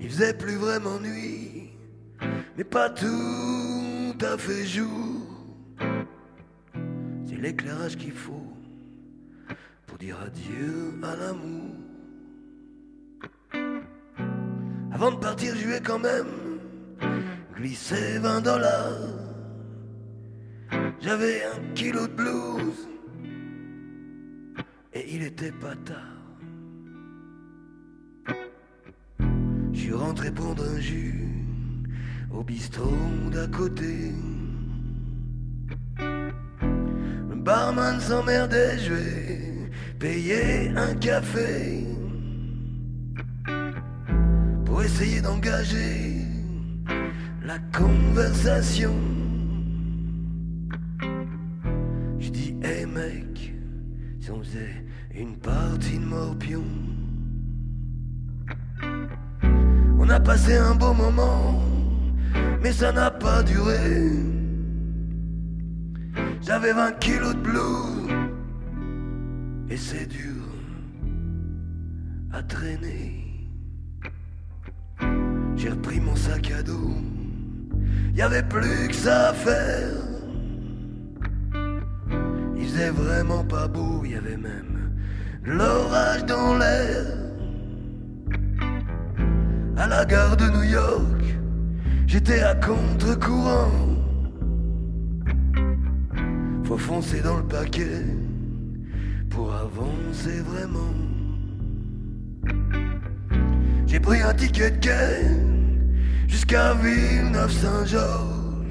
Il 0.00 0.08
faisait 0.08 0.34
plus 0.34 0.56
vraiment 0.56 0.98
nuit, 0.98 1.72
mais 2.56 2.64
pas 2.64 2.88
tout 2.88 4.16
à 4.20 4.38
fait 4.38 4.64
jour. 4.64 5.20
C'est 7.26 7.36
l'éclairage 7.36 7.96
qu'il 7.96 8.12
faut 8.12 8.52
pour 9.86 9.98
dire 9.98 10.18
adieu 10.20 10.94
à 11.02 11.16
l'amour. 11.16 11.74
Avant 14.90 15.12
de 15.12 15.16
partir, 15.16 15.54
je 15.54 15.66
lui 15.66 15.74
ai 15.74 15.80
quand 15.80 15.98
même 15.98 16.42
glissé 17.54 18.18
20 18.18 18.40
dollars. 18.42 18.98
J'avais 21.00 21.42
un 21.44 21.74
kilo 21.74 22.06
de 22.06 22.12
blues 22.12 22.88
et 24.94 25.14
il 25.14 25.22
était 25.22 25.52
pas 25.52 25.74
tard. 25.84 25.96
Je 29.72 29.78
suis 29.78 29.92
rentré 29.92 30.30
prendre 30.30 30.64
un 30.64 30.80
jus 30.80 31.28
au 32.30 32.42
bistrot 32.42 32.90
d'à 33.30 33.46
côté. 33.48 34.12
Le 35.98 37.34
barman 37.34 38.00
s'emmerdait, 38.00 38.78
je 38.78 38.94
vais 38.94 39.70
payer 39.98 40.68
un 40.76 40.94
café 40.94 41.84
pour 44.64 44.82
essayer 44.82 45.20
d'engager 45.20 46.11
la 47.44 47.58
conversation. 47.76 48.94
Je 52.18 52.30
dis, 52.30 52.54
hey 52.62 52.86
mec, 52.86 53.54
si 54.20 54.30
on 54.30 54.40
faisait 54.40 54.84
une 55.14 55.36
partie 55.36 55.98
de 55.98 56.04
morpion. 56.04 56.64
On 59.98 60.08
a 60.08 60.20
passé 60.20 60.56
un 60.56 60.74
beau 60.74 60.92
moment, 60.92 61.62
mais 62.62 62.72
ça 62.72 62.92
n'a 62.92 63.10
pas 63.10 63.42
duré. 63.42 64.10
J'avais 66.40 66.72
20 66.72 66.98
kilos 66.98 67.34
de 67.34 67.40
blues, 67.40 68.12
et 69.68 69.76
c'est 69.76 70.06
dur 70.06 70.42
à 72.32 72.42
traîner. 72.42 73.48
J'ai 75.56 75.70
repris 75.70 76.00
mon 76.00 76.16
sac 76.16 76.50
à 76.50 76.62
dos, 76.62 76.96
y 78.14 78.22
avait 78.22 78.42
plus 78.42 78.88
que 78.88 78.94
ça 78.94 79.30
à 79.30 79.32
faire. 79.32 79.88
Il 82.56 82.64
faisait 82.64 82.90
vraiment 82.90 83.44
pas 83.44 83.68
beau, 83.68 84.04
y 84.04 84.14
avait 84.14 84.36
même 84.36 84.72
l'orage 85.44 86.24
dans 86.26 86.56
l'air. 86.56 87.06
À 89.76 89.86
la 89.86 90.04
gare 90.04 90.36
de 90.36 90.48
New 90.48 90.62
York, 90.62 91.24
j'étais 92.06 92.40
à 92.40 92.54
contre-courant. 92.54 93.72
Faut 96.64 96.78
foncer 96.78 97.20
dans 97.20 97.38
le 97.38 97.44
paquet 97.44 98.04
pour 99.30 99.52
avancer 99.52 100.40
vraiment. 100.40 100.94
J'ai 103.86 104.00
pris 104.00 104.20
un 104.20 104.32
ticket 104.34 104.70
de 104.70 104.78
quai 104.78 105.51
jusqu'à 106.32 106.72
Villeneuve-Saint-Georges. 106.74 108.66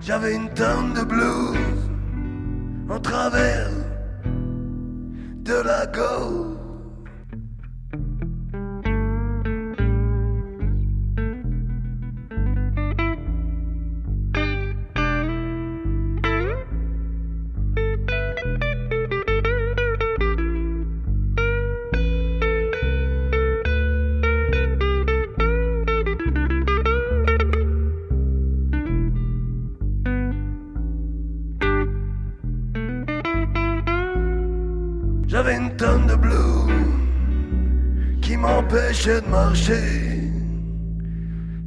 J'avais 0.00 0.34
une 0.34 0.50
tonne 0.50 0.92
de 0.94 1.04
blues 1.04 1.56
en 2.90 2.98
travers 2.98 3.70
de 5.44 5.54
la 5.64 5.86
gorge. 5.86 6.57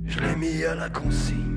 Je 0.06 0.20
l'ai 0.20 0.36
mis 0.36 0.64
à 0.66 0.76
la 0.76 0.90
consigne 0.90 1.51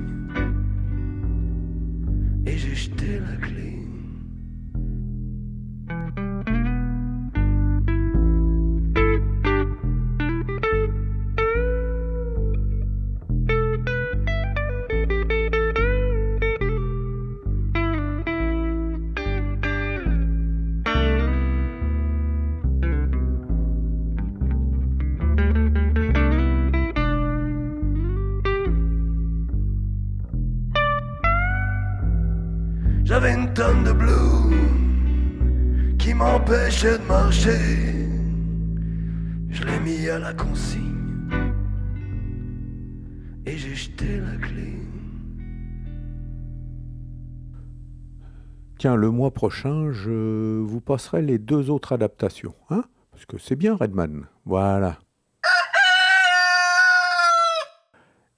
Le 48.93 49.09
mois 49.09 49.31
prochain, 49.31 49.91
je 49.91 50.59
vous 50.59 50.79
passerai 50.79 51.23
les 51.23 51.39
deux 51.39 51.71
autres 51.71 51.91
adaptations, 51.91 52.53
hein 52.69 52.83
Parce 53.11 53.25
que 53.25 53.39
c'est 53.39 53.55
bien 53.55 53.75
Redman. 53.75 54.27
Voilà. 54.45 54.99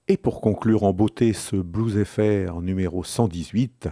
Et 0.08 0.16
pour 0.16 0.40
conclure 0.40 0.84
en 0.84 0.94
beauté 0.94 1.34
ce 1.34 1.56
Blues 1.56 2.02
FR 2.02 2.62
numéro 2.62 3.04
118, 3.04 3.90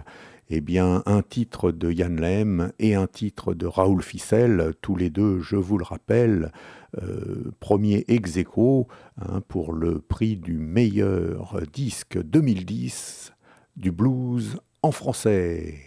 eh 0.49 0.61
bien, 0.61 1.03
un 1.05 1.21
titre 1.21 1.71
de 1.71 1.91
Yann 1.91 2.19
Lem 2.19 2.71
et 2.79 2.95
un 2.95 3.05
titre 3.05 3.53
de 3.53 3.67
Raoul 3.67 4.01
Ficel, 4.01 4.73
tous 4.81 4.95
les 4.95 5.11
deux, 5.11 5.39
je 5.41 5.57
vous 5.57 5.77
le 5.77 5.83
rappelle, 5.83 6.51
euh, 6.99 7.51
premier 7.59 8.03
ex 8.07 8.35
aequo, 8.35 8.87
hein, 9.21 9.41
pour 9.47 9.73
le 9.73 9.99
prix 9.99 10.37
du 10.37 10.57
meilleur 10.57 11.61
disque 11.71 12.19
2010 12.19 13.31
du 13.75 13.91
blues 13.91 14.57
en 14.81 14.91
français. 14.91 15.86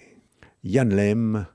Yann 0.63 0.95
Lem, 0.95 1.47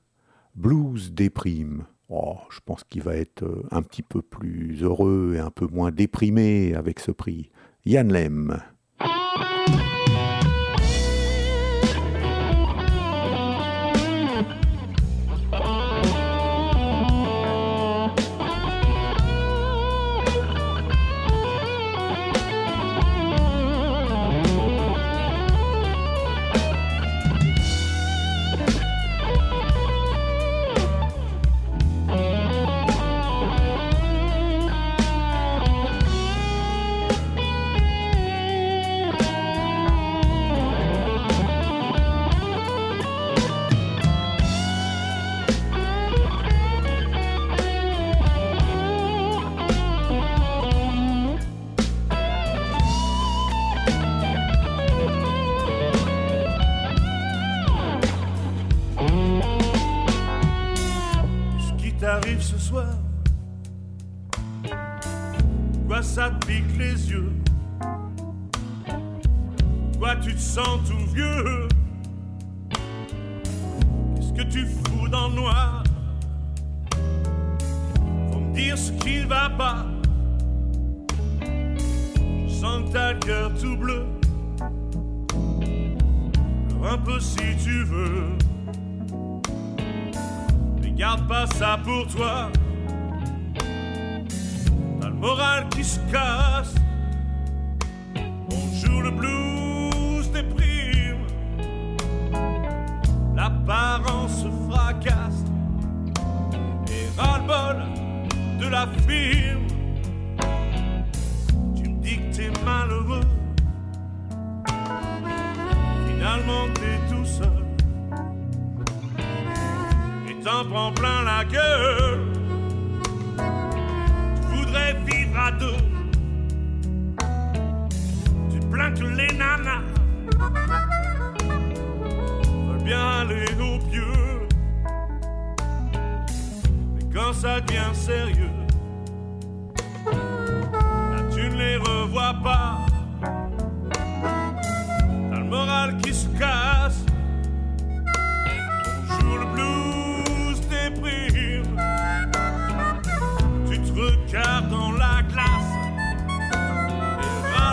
Blues 0.56 1.12
déprime. 1.12 1.84
Oh, 2.08 2.38
je 2.50 2.58
pense 2.64 2.82
qu'il 2.84 3.02
va 3.02 3.14
être 3.14 3.44
euh, 3.44 3.62
un 3.70 3.82
petit 3.82 4.02
peu 4.02 4.20
plus 4.20 4.82
heureux 4.82 5.34
et 5.36 5.38
un 5.38 5.50
peu 5.50 5.66
moins 5.66 5.92
déprimé 5.92 6.74
avec 6.74 6.98
ce 6.98 7.12
prix. 7.12 7.50
Yann 7.84 8.12
Lem. 8.12 8.60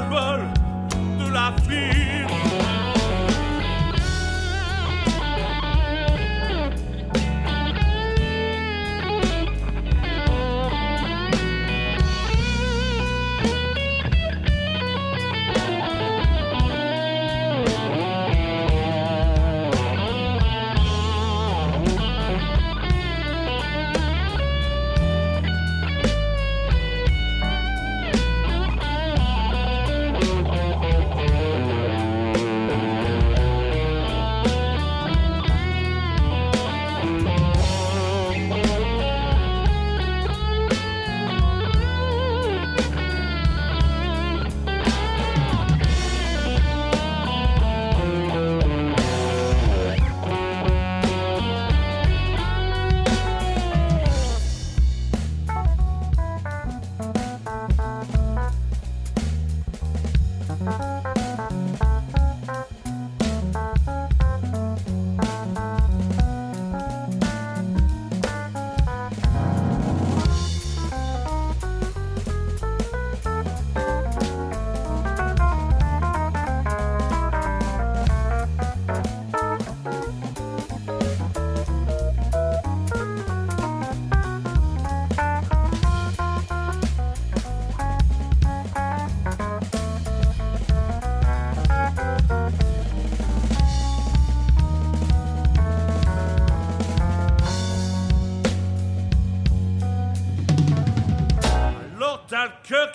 Ras-le-bol 0.10 1.32
la 1.32 1.54
firme. 1.66 2.43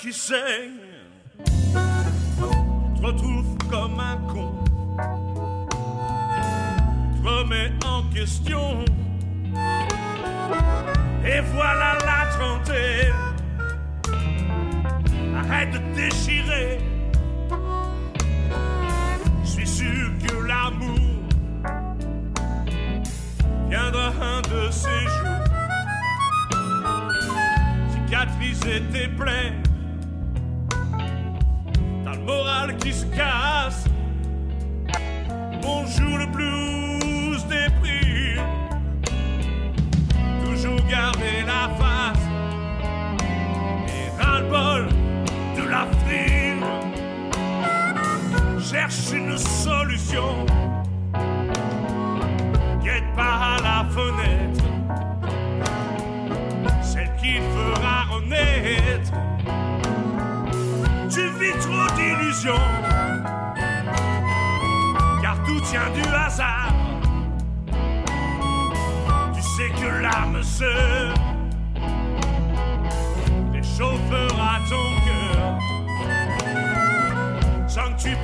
Qui 0.08 0.14
saigne. 0.14 0.67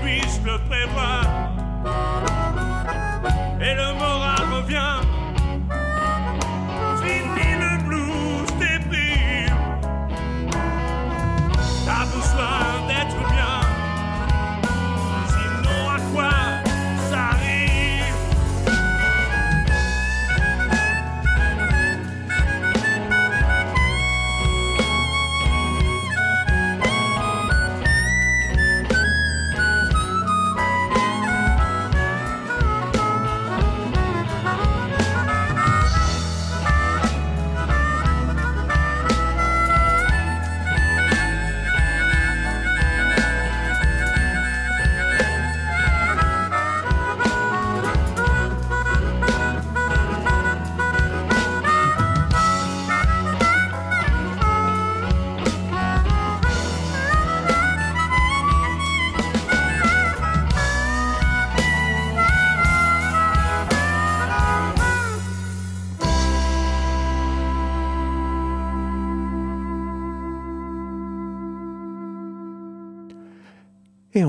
Puisses 0.03 0.41
le 0.45 0.59
prévoir. 0.69 1.25
Et 3.61 3.75
le 3.75 3.93
moral 3.95 4.43
revient. 4.53 5.04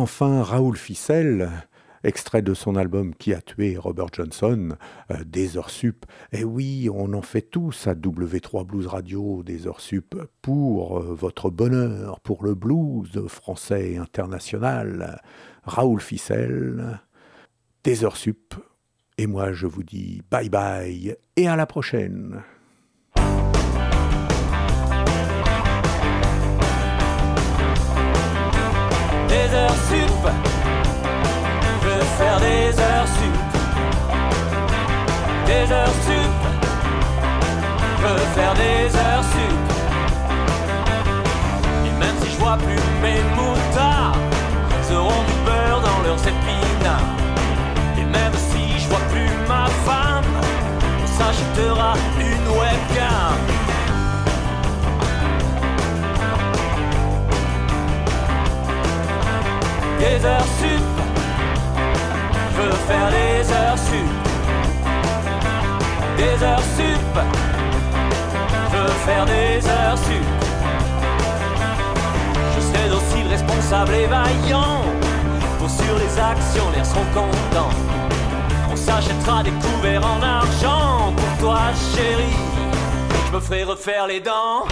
Enfin, 0.05 0.43
Raoul 0.43 0.77
Ficelle, 0.77 1.49
extrait 2.03 2.43
de 2.43 2.53
son 2.53 2.75
album 2.75 3.15
Qui 3.15 3.33
a 3.33 3.41
tué 3.41 3.75
Robert 3.75 4.09
Johnson, 4.13 4.77
euh, 5.09 5.23
des 5.25 5.57
heures 5.57 5.71
sup. 5.71 6.05
Et 6.31 6.43
oui, 6.43 6.91
on 6.93 7.11
en 7.13 7.23
fait 7.23 7.41
tous 7.41 7.87
à 7.87 7.95
W3 7.95 8.67
Blues 8.67 8.85
Radio, 8.85 9.41
des 9.41 9.65
heures 9.65 9.81
sup, 9.81 10.15
pour 10.43 10.99
euh, 10.99 11.15
votre 11.15 11.49
bonheur, 11.49 12.19
pour 12.19 12.43
le 12.43 12.53
blues 12.53 13.25
français 13.27 13.97
international. 13.97 15.23
Raoul 15.63 15.99
Ficelle, 15.99 16.99
des 17.83 18.05
heures 18.05 18.17
sup. 18.17 18.53
Et 19.17 19.25
moi, 19.25 19.53
je 19.53 19.65
vous 19.65 19.81
dis 19.81 20.21
bye 20.29 20.49
bye 20.49 21.15
et 21.35 21.47
à 21.47 21.55
la 21.55 21.65
prochaine. 21.65 22.43
Heures 29.75 29.83
sup, 29.89 30.29
je 31.81 31.87
veux 31.87 32.03
faire 32.17 32.39
des 32.39 32.79
heures 32.79 33.07
sup. 33.07 33.37
Des 35.45 35.71
heures 35.71 35.97
sup, 36.05 36.35
veux 38.01 38.25
faire 38.35 38.53
des 38.53 38.95
heures 38.95 39.23
sup. 39.23 39.57
Et 41.85 41.99
même 41.99 42.15
si 42.21 42.31
je 42.31 42.37
vois 42.37 42.57
plus 42.57 42.81
mes 43.01 43.21
moutards, 43.35 44.15
ils 44.79 44.95
auront 44.95 45.23
du 45.23 45.35
beurre 45.45 45.81
dans 45.81 46.01
leurs 46.07 46.21
épinards. 46.21 47.15
Et 47.97 48.05
même 48.05 48.33
si 48.33 48.79
je 48.79 48.87
vois 48.89 49.05
plus 49.11 49.29
ma 49.47 49.67
femme, 49.85 50.23
on 51.03 51.07
s'achètera 51.07 51.93
une 52.19 52.47
webcam. 52.59 53.54
Des 60.05 60.23
heures 60.23 60.51
sup, 60.59 60.83
je 62.51 62.61
veux 62.61 62.71
faire 62.87 63.09
des 63.09 63.51
heures 63.51 63.77
sup. 63.89 64.11
Des 66.15 66.43
heures 66.45 66.67
sup, 66.77 67.15
je 68.71 68.77
veux 68.77 68.87
faire 69.07 69.25
des 69.25 69.67
heures 69.67 69.97
sup. 69.97 70.27
Je 72.55 72.61
serai 72.61 72.89
docile, 72.89 73.27
responsable 73.31 73.95
et 73.95 74.05
vaillant. 74.05 74.83
Pour 75.57 75.71
sur 75.71 75.97
les 75.97 76.19
actionnaires 76.19 76.85
seront 76.85 77.05
contents. 77.11 77.75
On 78.71 78.75
s'achètera 78.75 79.41
des 79.41 79.53
couverts 79.53 80.05
en 80.05 80.21
argent 80.21 81.13
pour 81.17 81.47
toi, 81.47 81.61
chérie. 81.95 82.37
Je 83.27 83.35
me 83.35 83.39
ferai 83.39 83.63
refaire 83.63 84.05
les 84.05 84.19
dents. 84.19 84.67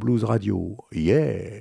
Blues 0.00 0.24
Radio. 0.24 0.78
Yeah! 0.92 1.60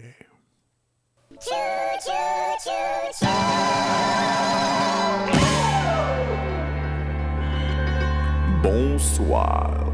Bonsoir. 8.63 9.91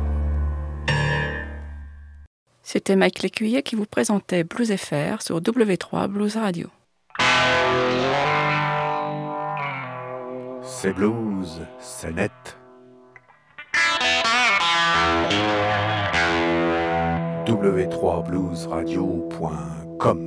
C'était 2.61 2.95
Mike 2.95 3.23
Lécuyer 3.23 3.63
qui 3.63 3.75
vous 3.75 3.85
présentait 3.87 4.43
Blues 4.43 4.75
FR 4.75 5.23
sur 5.23 5.41
W3 5.41 6.07
Blues 6.07 6.37
Radio. 6.37 6.69
C'est 10.61 10.93
blues, 10.93 11.61
c'est 11.79 12.13
net. 12.13 12.31
w3bluesradio.com 17.45 20.19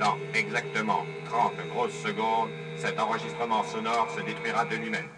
Dans 0.00 0.16
exactement 0.34 1.04
30 1.26 1.52
grosses 1.74 1.92
secondes, 2.02 2.48
cet 2.76 2.98
enregistrement 2.98 3.62
sonore 3.64 4.08
se 4.16 4.22
détruira 4.22 4.64
de 4.64 4.76
lui-même. 4.76 5.08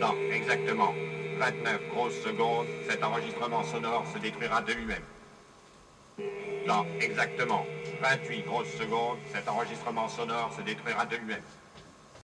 Dans 0.00 0.16
exactement 0.34 0.92
29 1.38 1.88
grosses 1.90 2.20
secondes, 2.22 2.66
cet 2.88 3.04
enregistrement 3.04 3.62
sonore 3.62 4.04
se 4.12 4.18
détruira 4.18 4.62
de 4.62 4.72
lui-même. 4.72 5.04
Dans 6.66 6.84
exactement 7.00 7.64
28 8.02 8.42
grosses 8.42 8.72
secondes, 8.78 9.18
cet 9.32 9.48
enregistrement 9.48 10.08
sonore 10.08 10.52
se 10.56 10.62
détruira 10.62 11.06
de 11.06 11.16
lui-même. 11.16 11.42